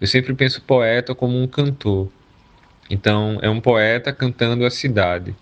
Eu 0.00 0.06
sempre 0.06 0.34
penso 0.34 0.62
poeta 0.62 1.16
como 1.16 1.42
um 1.42 1.48
cantor. 1.48 2.08
Então 2.88 3.40
é 3.42 3.50
um 3.50 3.60
poeta 3.60 4.12
cantando 4.12 4.64
a 4.64 4.70
cidade 4.70 5.34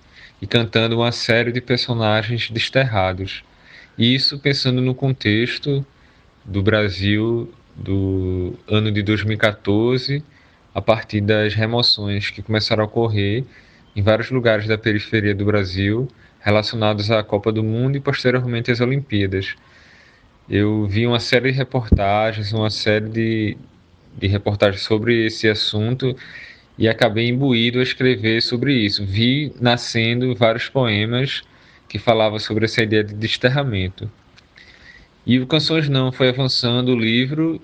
e 0.44 0.46
cantando 0.46 0.96
uma 0.96 1.10
série 1.10 1.50
de 1.50 1.58
personagens 1.58 2.50
desterrados. 2.50 3.42
E 3.96 4.14
isso 4.14 4.38
pensando 4.38 4.82
no 4.82 4.94
contexto 4.94 5.82
do 6.44 6.62
Brasil 6.62 7.50
do 7.74 8.52
ano 8.68 8.92
de 8.92 9.02
2014, 9.02 10.22
a 10.74 10.82
partir 10.82 11.22
das 11.22 11.54
remoções 11.54 12.28
que 12.28 12.42
começaram 12.42 12.84
a 12.84 12.86
ocorrer 12.86 13.42
em 13.96 14.02
vários 14.02 14.30
lugares 14.30 14.66
da 14.66 14.76
periferia 14.76 15.34
do 15.34 15.46
Brasil, 15.46 16.08
relacionados 16.40 17.10
à 17.10 17.22
Copa 17.22 17.50
do 17.50 17.64
Mundo 17.64 17.96
e 17.96 18.00
posteriormente 18.00 18.70
às 18.70 18.82
Olimpíadas. 18.82 19.54
Eu 20.46 20.86
vi 20.86 21.06
uma 21.06 21.20
série 21.20 21.52
de 21.52 21.56
reportagens, 21.56 22.52
uma 22.52 22.68
série 22.68 23.08
de, 23.08 23.56
de 24.14 24.26
reportagens 24.26 24.82
sobre 24.82 25.24
esse 25.24 25.48
assunto 25.48 26.14
e 26.76 26.88
acabei 26.88 27.28
imbuído 27.28 27.78
a 27.78 27.83
escrever 27.83 28.43
sobre 28.43 28.75
isso. 28.75 29.04
Vi 29.04 29.52
nascendo 29.61 30.35
vários 30.35 30.69
poemas 30.69 31.43
que 31.88 31.99
falavam 31.99 32.38
sobre 32.38 32.64
essa 32.64 32.83
ideia 32.83 33.04
de 33.04 33.14
desterramento. 33.14 34.11
E 35.26 35.38
o 35.38 35.47
Canções 35.47 35.88
Não 35.88 36.12
foi 36.12 36.28
avançando 36.28 36.90
o 36.90 36.99
livro, 36.99 37.61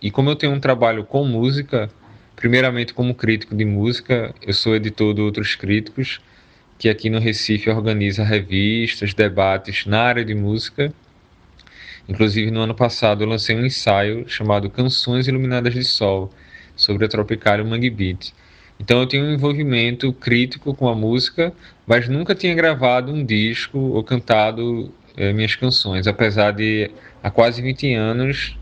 e 0.00 0.10
como 0.10 0.30
eu 0.30 0.36
tenho 0.36 0.52
um 0.52 0.60
trabalho 0.60 1.04
com 1.04 1.24
música, 1.24 1.90
primeiramente 2.36 2.94
como 2.94 3.14
crítico 3.14 3.54
de 3.54 3.64
música, 3.64 4.34
eu 4.40 4.52
sou 4.52 4.74
editor 4.74 5.14
de 5.14 5.20
Outros 5.20 5.54
Críticos, 5.54 6.20
que 6.78 6.88
aqui 6.88 7.10
no 7.10 7.18
Recife 7.18 7.70
organiza 7.70 8.24
revistas, 8.24 9.14
debates 9.14 9.86
na 9.86 10.00
área 10.00 10.24
de 10.24 10.34
música. 10.34 10.92
Inclusive, 12.08 12.50
no 12.50 12.60
ano 12.60 12.74
passado, 12.74 13.22
eu 13.22 13.28
lancei 13.28 13.54
um 13.54 13.64
ensaio 13.64 14.28
chamado 14.28 14.70
Canções 14.70 15.28
Iluminadas 15.28 15.74
de 15.74 15.84
Sol, 15.84 16.32
sobre 16.74 17.04
a 17.04 17.08
Tropicália 17.08 17.64
Mangue 17.64 17.90
Beat. 17.90 18.32
Então 18.82 19.00
eu 19.00 19.06
tinha 19.06 19.22
um 19.22 19.32
envolvimento 19.32 20.12
crítico 20.12 20.74
com 20.74 20.88
a 20.88 20.94
música, 20.94 21.52
mas 21.86 22.08
nunca 22.08 22.34
tinha 22.34 22.52
gravado 22.52 23.12
um 23.12 23.24
disco 23.24 23.78
ou 23.78 24.02
cantado 24.02 24.92
é, 25.16 25.32
minhas 25.32 25.54
canções, 25.54 26.08
apesar 26.08 26.50
de 26.50 26.90
há 27.22 27.30
quase 27.30 27.62
20 27.62 27.94
anos 27.94 28.58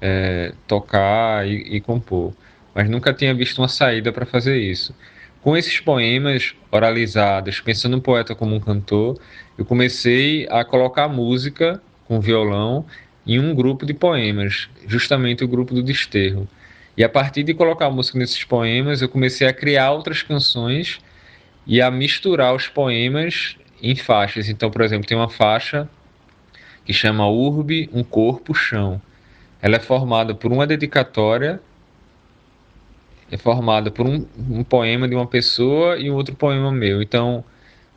é, 0.00 0.52
tocar 0.66 1.46
e, 1.46 1.76
e 1.76 1.80
compor. 1.80 2.34
Mas 2.74 2.90
nunca 2.90 3.12
tinha 3.12 3.32
visto 3.32 3.58
uma 3.58 3.68
saída 3.68 4.12
para 4.12 4.26
fazer 4.26 4.58
isso. 4.58 4.92
Com 5.40 5.56
esses 5.56 5.78
poemas 5.78 6.56
oralizados, 6.72 7.60
pensando 7.60 7.92
no 7.96 8.02
poeta 8.02 8.34
como 8.34 8.56
um 8.56 8.60
cantor, 8.60 9.16
eu 9.56 9.64
comecei 9.64 10.44
a 10.50 10.64
colocar 10.64 11.06
música 11.06 11.80
com 12.08 12.20
violão 12.20 12.84
em 13.24 13.38
um 13.38 13.54
grupo 13.54 13.86
de 13.86 13.94
poemas, 13.94 14.68
justamente 14.88 15.44
o 15.44 15.48
grupo 15.48 15.72
do 15.72 15.84
Desterro. 15.84 16.48
E 16.96 17.02
a 17.02 17.08
partir 17.08 17.42
de 17.42 17.54
colocar 17.54 17.90
música 17.90 18.18
nesses 18.18 18.44
poemas, 18.44 19.00
eu 19.00 19.08
comecei 19.08 19.46
a 19.46 19.52
criar 19.52 19.92
outras 19.92 20.22
canções 20.22 21.00
e 21.66 21.80
a 21.80 21.90
misturar 21.90 22.54
os 22.54 22.68
poemas 22.68 23.56
em 23.82 23.96
faixas. 23.96 24.48
Então, 24.48 24.70
por 24.70 24.82
exemplo, 24.82 25.06
tem 25.06 25.16
uma 25.16 25.28
faixa 25.28 25.88
que 26.84 26.92
chama 26.92 27.28
Urbe, 27.28 27.88
um 27.92 28.04
corpo, 28.04 28.54
chão. 28.54 29.00
Ela 29.60 29.76
é 29.76 29.80
formada 29.80 30.34
por 30.34 30.52
uma 30.52 30.66
dedicatória, 30.66 31.60
é 33.30 33.36
formada 33.38 33.90
por 33.90 34.06
um, 34.06 34.26
um 34.36 34.62
poema 34.62 35.08
de 35.08 35.14
uma 35.14 35.26
pessoa 35.26 35.96
e 35.96 36.10
um 36.10 36.14
outro 36.14 36.34
poema 36.34 36.70
meu. 36.70 37.00
Então, 37.00 37.44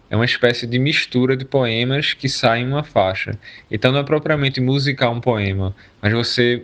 é 0.09 0.15
uma 0.15 0.25
espécie 0.25 0.65
de 0.67 0.79
mistura 0.79 1.35
de 1.35 1.43
poemas 1.43 2.13
que 2.13 2.29
saem 2.29 2.65
em 2.65 2.67
uma 2.69 2.83
faixa. 2.83 3.37
Então, 3.69 3.91
não 3.91 3.99
é 3.99 4.03
propriamente 4.03 4.61
musicar 4.61 5.11
um 5.11 5.19
poema, 5.19 5.75
mas 6.01 6.13
você 6.13 6.61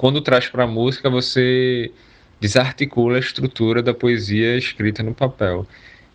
quando 0.00 0.22
traz 0.22 0.48
para 0.48 0.64
a 0.64 0.66
música, 0.66 1.10
você 1.10 1.92
desarticula 2.40 3.16
a 3.16 3.20
estrutura 3.20 3.82
da 3.82 3.92
poesia 3.92 4.56
escrita 4.56 5.02
no 5.02 5.12
papel. 5.12 5.66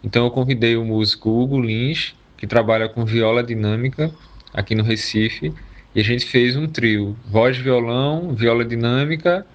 Então 0.03 0.25
eu 0.25 0.31
convidei 0.31 0.75
o 0.75 0.83
músico 0.83 1.29
Hugo 1.29 1.61
Lins, 1.61 2.15
que 2.35 2.47
trabalha 2.47 2.89
com 2.89 3.05
viola 3.05 3.43
dinâmica 3.43 4.11
aqui 4.51 4.73
no 4.73 4.81
Recife, 4.81 5.53
e 5.93 5.99
a 5.99 6.03
gente 6.03 6.25
fez 6.25 6.55
um 6.55 6.65
trio: 6.65 7.15
voz, 7.27 7.57
violão, 7.57 8.33
viola 8.33 8.65
dinâmica 8.65 9.45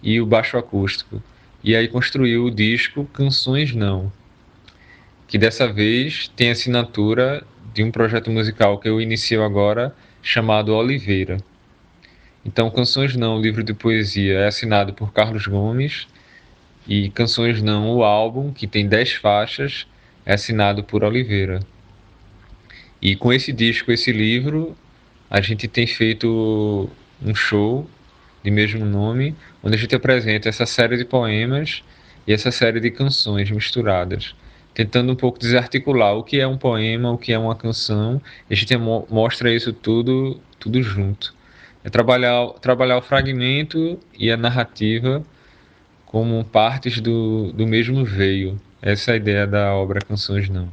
e 0.00 0.20
o 0.20 0.26
baixo 0.26 0.56
acústico. 0.56 1.20
E 1.64 1.74
aí 1.74 1.88
construiu 1.88 2.44
o 2.44 2.52
disco 2.52 3.04
Canções 3.06 3.74
Não, 3.74 4.12
que 5.26 5.36
dessa 5.36 5.66
vez 5.66 6.28
tem 6.36 6.52
assinatura 6.52 7.44
de 7.74 7.82
um 7.82 7.90
projeto 7.90 8.30
musical 8.30 8.78
que 8.78 8.88
eu 8.88 9.00
inicio 9.00 9.42
agora 9.42 9.92
chamado 10.22 10.72
Oliveira. 10.72 11.38
Então, 12.44 12.70
Canções 12.70 13.14
Não, 13.14 13.36
o 13.36 13.40
livro 13.40 13.62
de 13.62 13.72
poesia, 13.72 14.40
é 14.40 14.46
assinado 14.48 14.92
por 14.92 15.12
Carlos 15.12 15.46
Gomes 15.46 16.08
e 16.88 17.08
Canções 17.10 17.62
Não, 17.62 17.94
o 17.94 18.02
álbum, 18.02 18.52
que 18.52 18.66
tem 18.66 18.88
10 18.88 19.12
faixas, 19.12 19.86
é 20.26 20.34
assinado 20.34 20.82
por 20.82 21.04
Oliveira. 21.04 21.60
E 23.00 23.14
com 23.14 23.32
esse 23.32 23.52
disco, 23.52 23.92
esse 23.92 24.10
livro, 24.10 24.76
a 25.30 25.40
gente 25.40 25.68
tem 25.68 25.86
feito 25.86 26.90
um 27.24 27.34
show 27.34 27.88
de 28.42 28.50
mesmo 28.50 28.84
nome, 28.84 29.36
onde 29.62 29.76
a 29.76 29.78
gente 29.78 29.94
apresenta 29.94 30.48
essa 30.48 30.66
série 30.66 30.96
de 30.96 31.04
poemas 31.04 31.84
e 32.26 32.32
essa 32.32 32.50
série 32.50 32.80
de 32.80 32.90
canções 32.90 33.50
misturadas, 33.52 34.34
tentando 34.74 35.12
um 35.12 35.16
pouco 35.16 35.38
desarticular 35.38 36.16
o 36.16 36.24
que 36.24 36.40
é 36.40 36.46
um 36.46 36.58
poema, 36.58 37.12
o 37.12 37.18
que 37.18 37.32
é 37.32 37.38
uma 37.38 37.54
canção, 37.54 38.20
a 38.50 38.54
gente 38.54 38.76
mostra 38.76 39.54
isso 39.54 39.72
tudo, 39.72 40.40
tudo 40.58 40.82
junto. 40.82 41.32
É 41.84 41.90
trabalhar, 41.90 42.48
trabalhar 42.60 42.98
o 42.98 43.02
fragmento 43.02 43.98
e 44.16 44.30
a 44.30 44.36
narrativa 44.36 45.22
como 46.06 46.44
partes 46.44 47.00
do, 47.00 47.52
do 47.52 47.66
mesmo 47.66 48.04
veio. 48.04 48.60
Essa 48.80 49.12
é 49.12 49.14
a 49.14 49.16
ideia 49.16 49.46
da 49.46 49.74
obra 49.74 50.00
Canções 50.00 50.48
Não. 50.48 50.68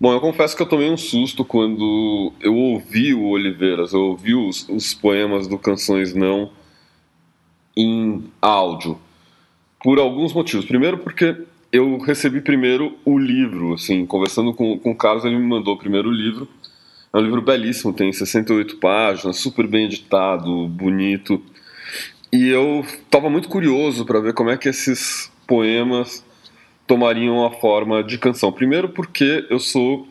Bom, 0.00 0.12
eu 0.12 0.20
confesso 0.20 0.56
que 0.56 0.62
eu 0.62 0.68
tomei 0.68 0.88
um 0.88 0.96
susto 0.96 1.44
quando 1.44 2.32
eu 2.40 2.54
ouvi 2.54 3.12
o 3.12 3.26
Oliveiras, 3.26 3.92
eu 3.92 4.00
ouvi 4.00 4.34
os, 4.34 4.68
os 4.68 4.94
poemas 4.94 5.46
do 5.46 5.58
Canções 5.58 6.14
Não 6.14 6.50
em 7.76 8.24
áudio. 8.40 8.98
Por 9.82 9.98
alguns 9.98 10.32
motivos. 10.32 10.64
Primeiro, 10.64 10.98
porque 10.98 11.36
eu 11.70 11.98
recebi 11.98 12.40
primeiro 12.40 12.96
o 13.04 13.18
livro, 13.18 13.74
assim, 13.74 14.06
conversando 14.06 14.54
com, 14.54 14.78
com 14.78 14.92
o 14.92 14.96
Carlos, 14.96 15.24
ele 15.24 15.36
me 15.36 15.46
mandou 15.46 15.76
primeiro 15.76 16.08
o 16.08 16.12
livro 16.12 16.48
É 17.12 17.18
um 17.18 17.22
livro 17.22 17.40
belíssimo, 17.40 17.92
tem 17.92 18.12
68 18.12 18.76
páginas, 18.76 19.38
super 19.38 19.66
bem 19.66 19.86
editado, 19.86 20.68
bonito. 20.68 21.42
E 22.30 22.48
eu 22.48 22.80
estava 22.80 23.30
muito 23.30 23.48
curioso 23.48 24.04
para 24.04 24.20
ver 24.20 24.34
como 24.34 24.50
é 24.50 24.56
que 24.56 24.68
esses 24.68 25.32
poemas 25.46 26.22
tomariam 26.86 27.46
a 27.46 27.50
forma 27.50 28.02
de 28.02 28.18
canção. 28.18 28.52
Primeiro, 28.52 28.90
porque 28.90 29.46
eu 29.48 29.58
sou 29.58 30.06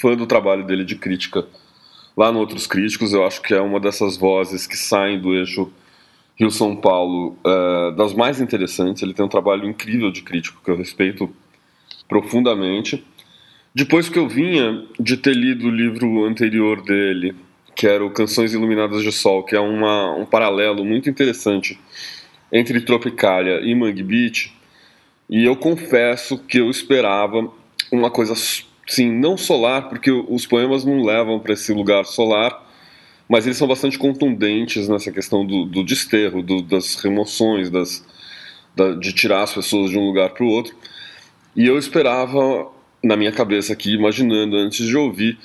fã 0.00 0.16
do 0.16 0.26
trabalho 0.26 0.66
dele 0.66 0.84
de 0.84 0.96
crítica. 0.96 1.46
Lá 2.16 2.32
no 2.32 2.40
Outros 2.40 2.66
Críticos, 2.66 3.12
eu 3.12 3.24
acho 3.24 3.40
que 3.40 3.54
é 3.54 3.60
uma 3.60 3.78
dessas 3.78 4.16
vozes 4.16 4.66
que 4.66 4.76
saem 4.76 5.20
do 5.20 5.32
eixo 5.34 5.70
Rio-São 6.36 6.74
Paulo, 6.74 7.36
uh, 7.44 7.94
das 7.96 8.12
mais 8.12 8.40
interessantes. 8.40 9.02
Ele 9.02 9.14
tem 9.14 9.24
um 9.24 9.28
trabalho 9.28 9.68
incrível 9.68 10.10
de 10.10 10.22
crítico 10.22 10.60
que 10.64 10.70
eu 10.70 10.76
respeito 10.76 11.30
profundamente. 12.08 13.04
Depois 13.74 14.08
que 14.08 14.18
eu 14.18 14.28
vinha 14.28 14.84
de 14.98 15.16
ter 15.16 15.34
lido 15.34 15.68
o 15.68 15.70
livro 15.70 16.24
anterior 16.24 16.82
dele, 16.82 17.36
que 17.76 17.86
era 17.86 18.04
o 18.04 18.10
Canções 18.10 18.52
Iluminadas 18.52 19.02
de 19.02 19.12
Sol, 19.12 19.44
que 19.44 19.54
é 19.54 19.60
uma, 19.60 20.14
um 20.16 20.26
paralelo 20.26 20.84
muito 20.84 21.08
interessante 21.08 21.78
entre 22.52 22.80
Tropicália 22.80 23.60
e 23.60 23.72
Mangue 23.74 24.02
Beach, 24.02 24.52
e 25.28 25.44
eu 25.44 25.54
confesso 25.54 26.36
que 26.36 26.58
eu 26.58 26.68
esperava 26.68 27.48
uma 27.92 28.10
coisa, 28.10 28.34
sim, 28.88 29.12
não 29.12 29.36
solar, 29.36 29.88
porque 29.88 30.10
os 30.10 30.44
poemas 30.44 30.84
não 30.84 31.04
levam 31.04 31.38
para 31.38 31.52
esse 31.52 31.72
lugar 31.72 32.04
solar, 32.04 32.68
mas 33.28 33.46
eles 33.46 33.56
são 33.56 33.68
bastante 33.68 33.96
contundentes 33.96 34.88
nessa 34.88 35.12
questão 35.12 35.46
do, 35.46 35.64
do 35.64 35.84
desterro, 35.84 36.42
do, 36.42 36.60
das 36.60 36.96
remoções, 36.96 37.70
das, 37.70 38.04
da, 38.74 38.94
de 38.94 39.12
tirar 39.12 39.44
as 39.44 39.54
pessoas 39.54 39.90
de 39.92 39.96
um 39.96 40.04
lugar 40.04 40.30
para 40.30 40.42
o 40.42 40.48
outro. 40.48 40.74
E 41.54 41.64
eu 41.64 41.78
esperava, 41.78 42.66
na 43.02 43.16
minha 43.16 43.32
cabeça 43.32 43.72
aqui, 43.72 43.94
imaginando 43.94 44.56
antes 44.56 44.86
de 44.86 44.96
ouvir, 44.96 45.38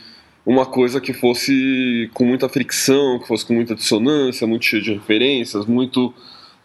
uma 0.46 0.66
coisa 0.66 1.02
que 1.02 1.14
fosse 1.14 2.10
com 2.14 2.26
muita 2.26 2.48
fricção, 2.48 3.20
que 3.20 3.28
fosse 3.28 3.46
com 3.46 3.54
muita 3.54 3.74
dissonância, 3.74 4.46
muito 4.46 4.66
cheia 4.66 4.82
de 4.82 4.94
referências, 4.94 5.66
muito 5.66 6.14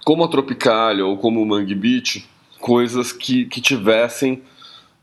como 0.05 0.23
a 0.25 0.29
Tropicália 0.29 1.05
ou 1.05 1.17
como 1.17 1.41
o 1.41 1.47
Mangue 1.47 1.75
Beach, 1.75 2.29
coisas 2.61 3.13
que, 3.13 3.47
que 3.47 3.61
tivessem 3.61 4.43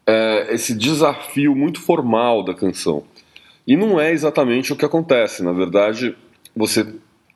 é, 0.06 0.54
esse 0.54 0.76
desafio 0.76 1.56
muito 1.56 1.82
formal 1.82 2.44
da 2.44 2.54
canção. 2.54 3.04
E 3.66 3.76
não 3.76 4.00
é 4.00 4.12
exatamente 4.12 4.72
o 4.72 4.76
que 4.76 4.86
acontece. 4.86 5.44
Na 5.44 5.52
verdade, 5.52 6.16
você 6.56 6.88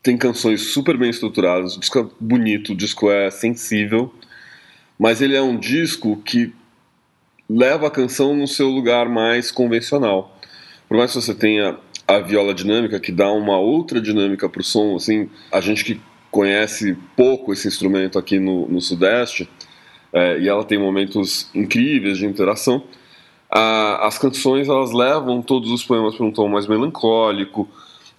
tem 0.04 0.18
canções 0.18 0.74
super 0.74 0.98
bem 0.98 1.10
estruturadas, 1.10 1.76
o 1.76 1.80
disco 1.80 2.00
é 2.00 2.06
bonito, 2.20 2.74
o 2.74 2.76
disco 2.76 3.10
é 3.10 3.30
sensível, 3.30 4.14
mas 4.98 5.22
ele 5.22 5.36
é 5.36 5.42
um 5.42 5.58
disco 5.58 6.18
que 6.24 6.54
leva 7.54 7.88
a 7.88 7.92
canção 7.92 8.36
no 8.36 8.48
seu 8.48 8.70
lugar 8.70 9.10
mais 9.10 9.52
convencional. 9.52 10.38
Por 10.88 10.98
mais 10.98 11.12
que 11.12 11.22
você 11.22 11.36
tenha 11.36 11.78
a 12.08 12.20
viola 12.20 12.54
dinâmica, 12.54 13.00
que 13.00 13.12
dá 13.12 13.32
uma 13.32 13.58
outra 13.58 14.00
dinâmica 14.00 14.48
para 14.48 14.62
o 14.62 14.64
som, 14.64 14.96
assim, 14.96 15.30
a 15.52 15.60
gente 15.60 15.84
que 15.84 16.02
conhece 16.30 16.98
pouco 17.16 17.52
esse 17.52 17.68
instrumento 17.68 18.18
aqui 18.18 18.40
no, 18.40 18.68
no 18.68 18.82
Sudeste, 18.82 19.50
é, 20.14 20.40
e 20.40 20.48
ela 20.48 20.64
tem 20.64 20.78
momentos 20.78 21.50
incríveis 21.54 22.18
de 22.18 22.26
interação, 22.26 22.84
a, 23.50 24.08
as 24.08 24.18
canções 24.18 24.70
elas 24.70 24.92
levam 24.94 25.42
todos 25.42 25.72
os 25.72 25.84
poemas 25.84 26.16
para 26.16 26.26
um 26.26 26.32
tom 26.32 26.48
mais 26.48 26.68
melancólico, 26.68 27.68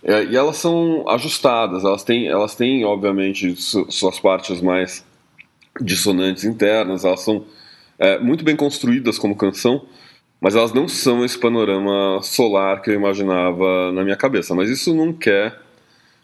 é, 0.05 0.25
e 0.25 0.37
elas 0.37 0.57
são 0.57 1.09
ajustadas, 1.09 1.85
elas 1.85 2.05
têm, 2.05 2.29
elas 2.29 2.55
têm 2.55 2.85
obviamente, 2.85 3.57
su, 3.57 3.87
suas 3.91 4.21
partes 4.21 4.61
mais 4.61 5.05
dissonantes 5.81 6.45
internas, 6.45 7.05
elas 7.05 7.21
são 7.21 7.45
é, 8.03 8.19
muito 8.19 8.43
bem 8.43 8.57
construídas 8.57 9.17
como 9.17 9.37
canção, 9.37 9.87
mas 10.41 10.57
elas 10.57 10.73
não 10.73 10.89
são 10.89 11.25
esse 11.25 11.39
panorama 11.39 12.21
solar 12.21 12.83
que 12.83 12.91
eu 12.91 12.95
imaginava 12.95 13.93
na 13.93 14.03
minha 14.03 14.17
cabeça. 14.17 14.57
Mas 14.57 14.69
isso 14.69 14.93
não 14.93 15.13
quer 15.13 15.57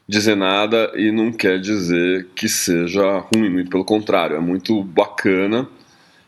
dizer 0.08 0.34
nada 0.34 0.90
e 0.96 1.12
não 1.12 1.30
quer 1.30 1.60
dizer 1.60 2.26
que 2.34 2.48
seja 2.48 3.18
ruim, 3.18 3.48
muito 3.48 3.70
pelo 3.70 3.84
contrário, 3.84 4.34
é 4.34 4.40
muito 4.40 4.82
bacana. 4.82 5.68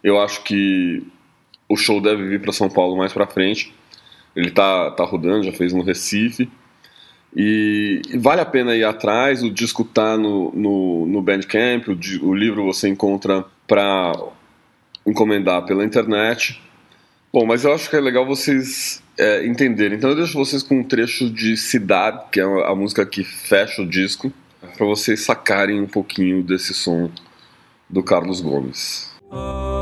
Eu 0.04 0.20
acho 0.20 0.44
que 0.44 1.02
o 1.68 1.76
show 1.76 2.00
deve 2.00 2.28
vir 2.28 2.40
para 2.40 2.52
São 2.52 2.70
Paulo 2.70 2.96
mais 2.96 3.12
para 3.12 3.26
frente. 3.26 3.74
Ele 4.36 4.52
tá, 4.52 4.92
tá 4.92 5.02
rodando, 5.04 5.42
já 5.42 5.52
fez 5.52 5.72
no 5.72 5.82
Recife. 5.82 6.48
E 7.34 8.00
vale 8.20 8.40
a 8.40 8.46
pena 8.46 8.76
ir 8.76 8.84
atrás, 8.84 9.42
o 9.42 9.50
disco 9.50 9.82
tá 9.82 10.16
no, 10.16 10.52
no, 10.52 11.06
no 11.06 11.20
Bandcamp, 11.20 11.88
o, 11.88 12.28
o 12.28 12.34
livro 12.34 12.64
você 12.64 12.88
encontra 12.88 13.44
para 13.66 14.12
encomendar 15.10 15.64
pela 15.64 15.84
internet. 15.84 16.60
Bom, 17.32 17.46
mas 17.46 17.64
eu 17.64 17.72
acho 17.72 17.88
que 17.88 17.96
é 17.96 18.00
legal 18.00 18.26
vocês 18.26 19.02
é, 19.18 19.46
entenderem. 19.46 19.96
Então 19.98 20.10
eu 20.10 20.16
deixo 20.16 20.34
vocês 20.34 20.62
com 20.62 20.80
um 20.80 20.84
trecho 20.84 21.30
de 21.30 21.56
Cidade, 21.56 22.22
que 22.32 22.40
é 22.40 22.44
a 22.44 22.74
música 22.74 23.04
que 23.06 23.22
fecha 23.22 23.82
o 23.82 23.86
disco, 23.86 24.32
para 24.76 24.86
vocês 24.86 25.24
sacarem 25.24 25.80
um 25.80 25.86
pouquinho 25.86 26.42
desse 26.42 26.74
som 26.74 27.10
do 27.88 28.02
Carlos 28.02 28.40
Gomes. 28.40 29.10
Oh. 29.30 29.80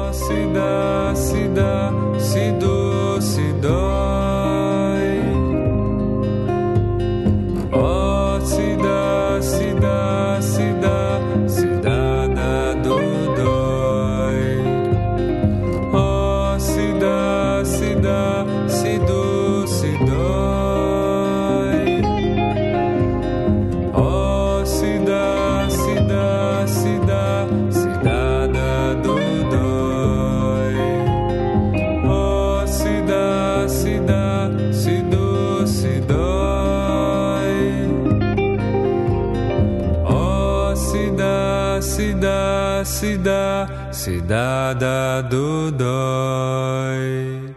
Cidade 44.08 45.28
do 45.28 45.70
dói. 45.70 47.54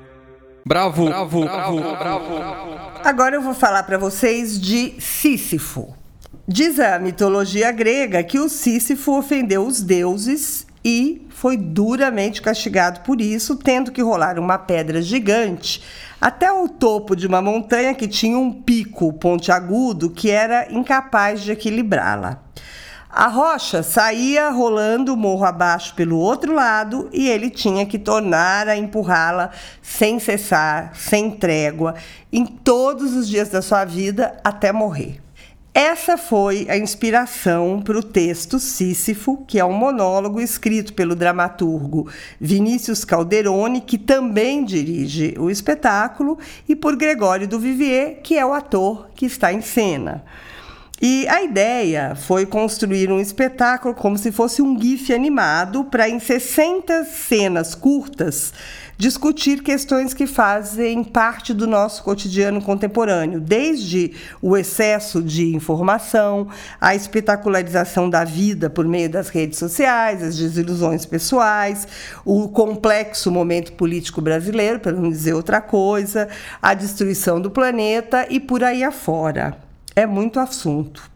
Bravo, 0.66 1.06
bravo, 1.06 1.42
bravo, 1.44 1.80
bravo. 1.80 2.32
Agora 3.06 3.36
eu 3.36 3.42
vou 3.42 3.54
falar 3.54 3.84
para 3.84 3.98
vocês 3.98 4.60
de 4.60 4.96
Sísifo. 5.00 5.96
Diz 6.46 6.78
a 6.78 7.00
mitologia 7.00 7.72
grega 7.72 8.22
que 8.22 8.38
o 8.38 8.50
Sísifo 8.50 9.18
ofendeu 9.18 9.66
os 9.66 9.82
deuses 9.82 10.68
e 10.84 11.26
foi 11.30 11.56
duramente 11.56 12.42
castigado 12.42 13.00
por 13.00 13.22
isso, 13.22 13.56
tendo 13.56 13.90
que 13.90 14.02
rolar 14.02 14.38
uma 14.38 14.58
pedra 14.58 15.02
gigante 15.02 15.82
até 16.20 16.52
o 16.52 16.68
topo 16.68 17.16
de 17.16 17.26
uma 17.28 17.42
montanha 17.42 17.94
que 17.94 18.10
tinha 18.10 18.38
um 18.38 18.52
pico 18.52 19.14
pontiagudo 19.14 20.10
que 20.10 20.30
era 20.30 20.70
incapaz 20.70 21.42
de 21.42 21.54
equilibrá-la. 21.54 22.44
A 23.14 23.28
rocha 23.28 23.84
saía 23.84 24.50
rolando 24.52 25.18
morro 25.18 25.44
abaixo 25.44 25.94
pelo 25.96 26.18
outro 26.18 26.54
lado 26.54 27.10
e 27.12 27.28
ele 27.28 27.50
tinha 27.50 27.86
que 27.86 28.00
tornar 28.00 28.70
a 28.70 28.78
empurrá-la 28.78 29.52
sem 29.82 30.18
cessar, 30.18 30.96
sem 30.96 31.30
trégua, 31.30 31.96
em 32.32 32.46
todos 32.46 33.14
os 33.14 33.28
dias 33.28 33.50
da 33.50 33.62
sua 33.62 33.84
vida 33.84 34.40
até 34.46 34.72
morrer. 34.72 35.20
Essa 35.74 36.18
foi 36.18 36.68
a 36.70 36.78
inspiração 36.78 37.82
para 37.82 38.00
o 38.00 38.04
texto 38.04 38.60
Sísifo, 38.60 39.44
que 39.46 39.60
é 39.60 39.66
um 39.66 39.74
monólogo 39.74 40.40
escrito 40.40 40.94
pelo 40.94 41.14
dramaturgo 41.14 42.10
Vinícius 42.40 43.04
Calderoni, 43.04 43.82
que 43.82 43.98
também 43.98 44.64
dirige 44.64 45.36
o 45.38 45.50
espetáculo, 45.50 46.38
e 46.68 46.78
por 46.78 46.96
Gregório 46.96 47.48
do 47.48 47.60
Vivier, 47.60 48.22
que 48.22 48.38
é 48.38 48.46
o 48.46 48.54
ator 48.54 49.10
que 49.14 49.26
está 49.26 49.52
em 49.52 49.62
cena. 49.62 50.24
E 51.04 51.28
a 51.28 51.42
ideia 51.42 52.14
foi 52.14 52.46
construir 52.46 53.12
um 53.12 53.20
espetáculo 53.20 53.96
como 53.96 54.20
se 54.20 54.32
fosse 54.32 54.62
um 54.62 54.80
GIF 54.80 55.12
animado 55.12 55.84
para, 55.86 56.08
em 56.08 56.20
60 56.20 57.06
cenas 57.06 57.74
curtas, 57.74 58.54
discutir 59.00 59.64
questões 59.64 60.14
que 60.14 60.28
fazem 60.28 61.04
parte 61.04 61.56
do 61.56 61.66
nosso 61.66 62.04
cotidiano 62.04 62.62
contemporâneo, 62.62 63.40
desde 63.40 64.14
o 64.40 64.56
excesso 64.56 65.24
de 65.24 65.56
informação, 65.56 66.48
a 66.80 66.94
espetacularização 66.94 68.08
da 68.08 68.24
vida 68.24 68.70
por 68.70 68.86
meio 68.86 69.10
das 69.10 69.30
redes 69.30 69.58
sociais, 69.58 70.22
as 70.22 70.38
desilusões 70.38 71.04
pessoais, 71.04 71.88
o 72.24 72.48
complexo 72.48 73.32
momento 73.32 73.74
político 73.74 74.22
brasileiro, 74.22 74.80
para 74.80 74.92
não 74.92 75.10
dizer 75.10 75.34
outra 75.34 75.62
coisa, 75.62 76.30
a 76.62 76.76
destruição 76.76 77.42
do 77.42 77.50
planeta 77.50 78.28
e 78.30 78.40
por 78.40 78.64
aí 78.64 78.84
afora. 78.84 79.71
É 79.96 80.06
muito 80.06 80.40
assunto. 80.40 81.12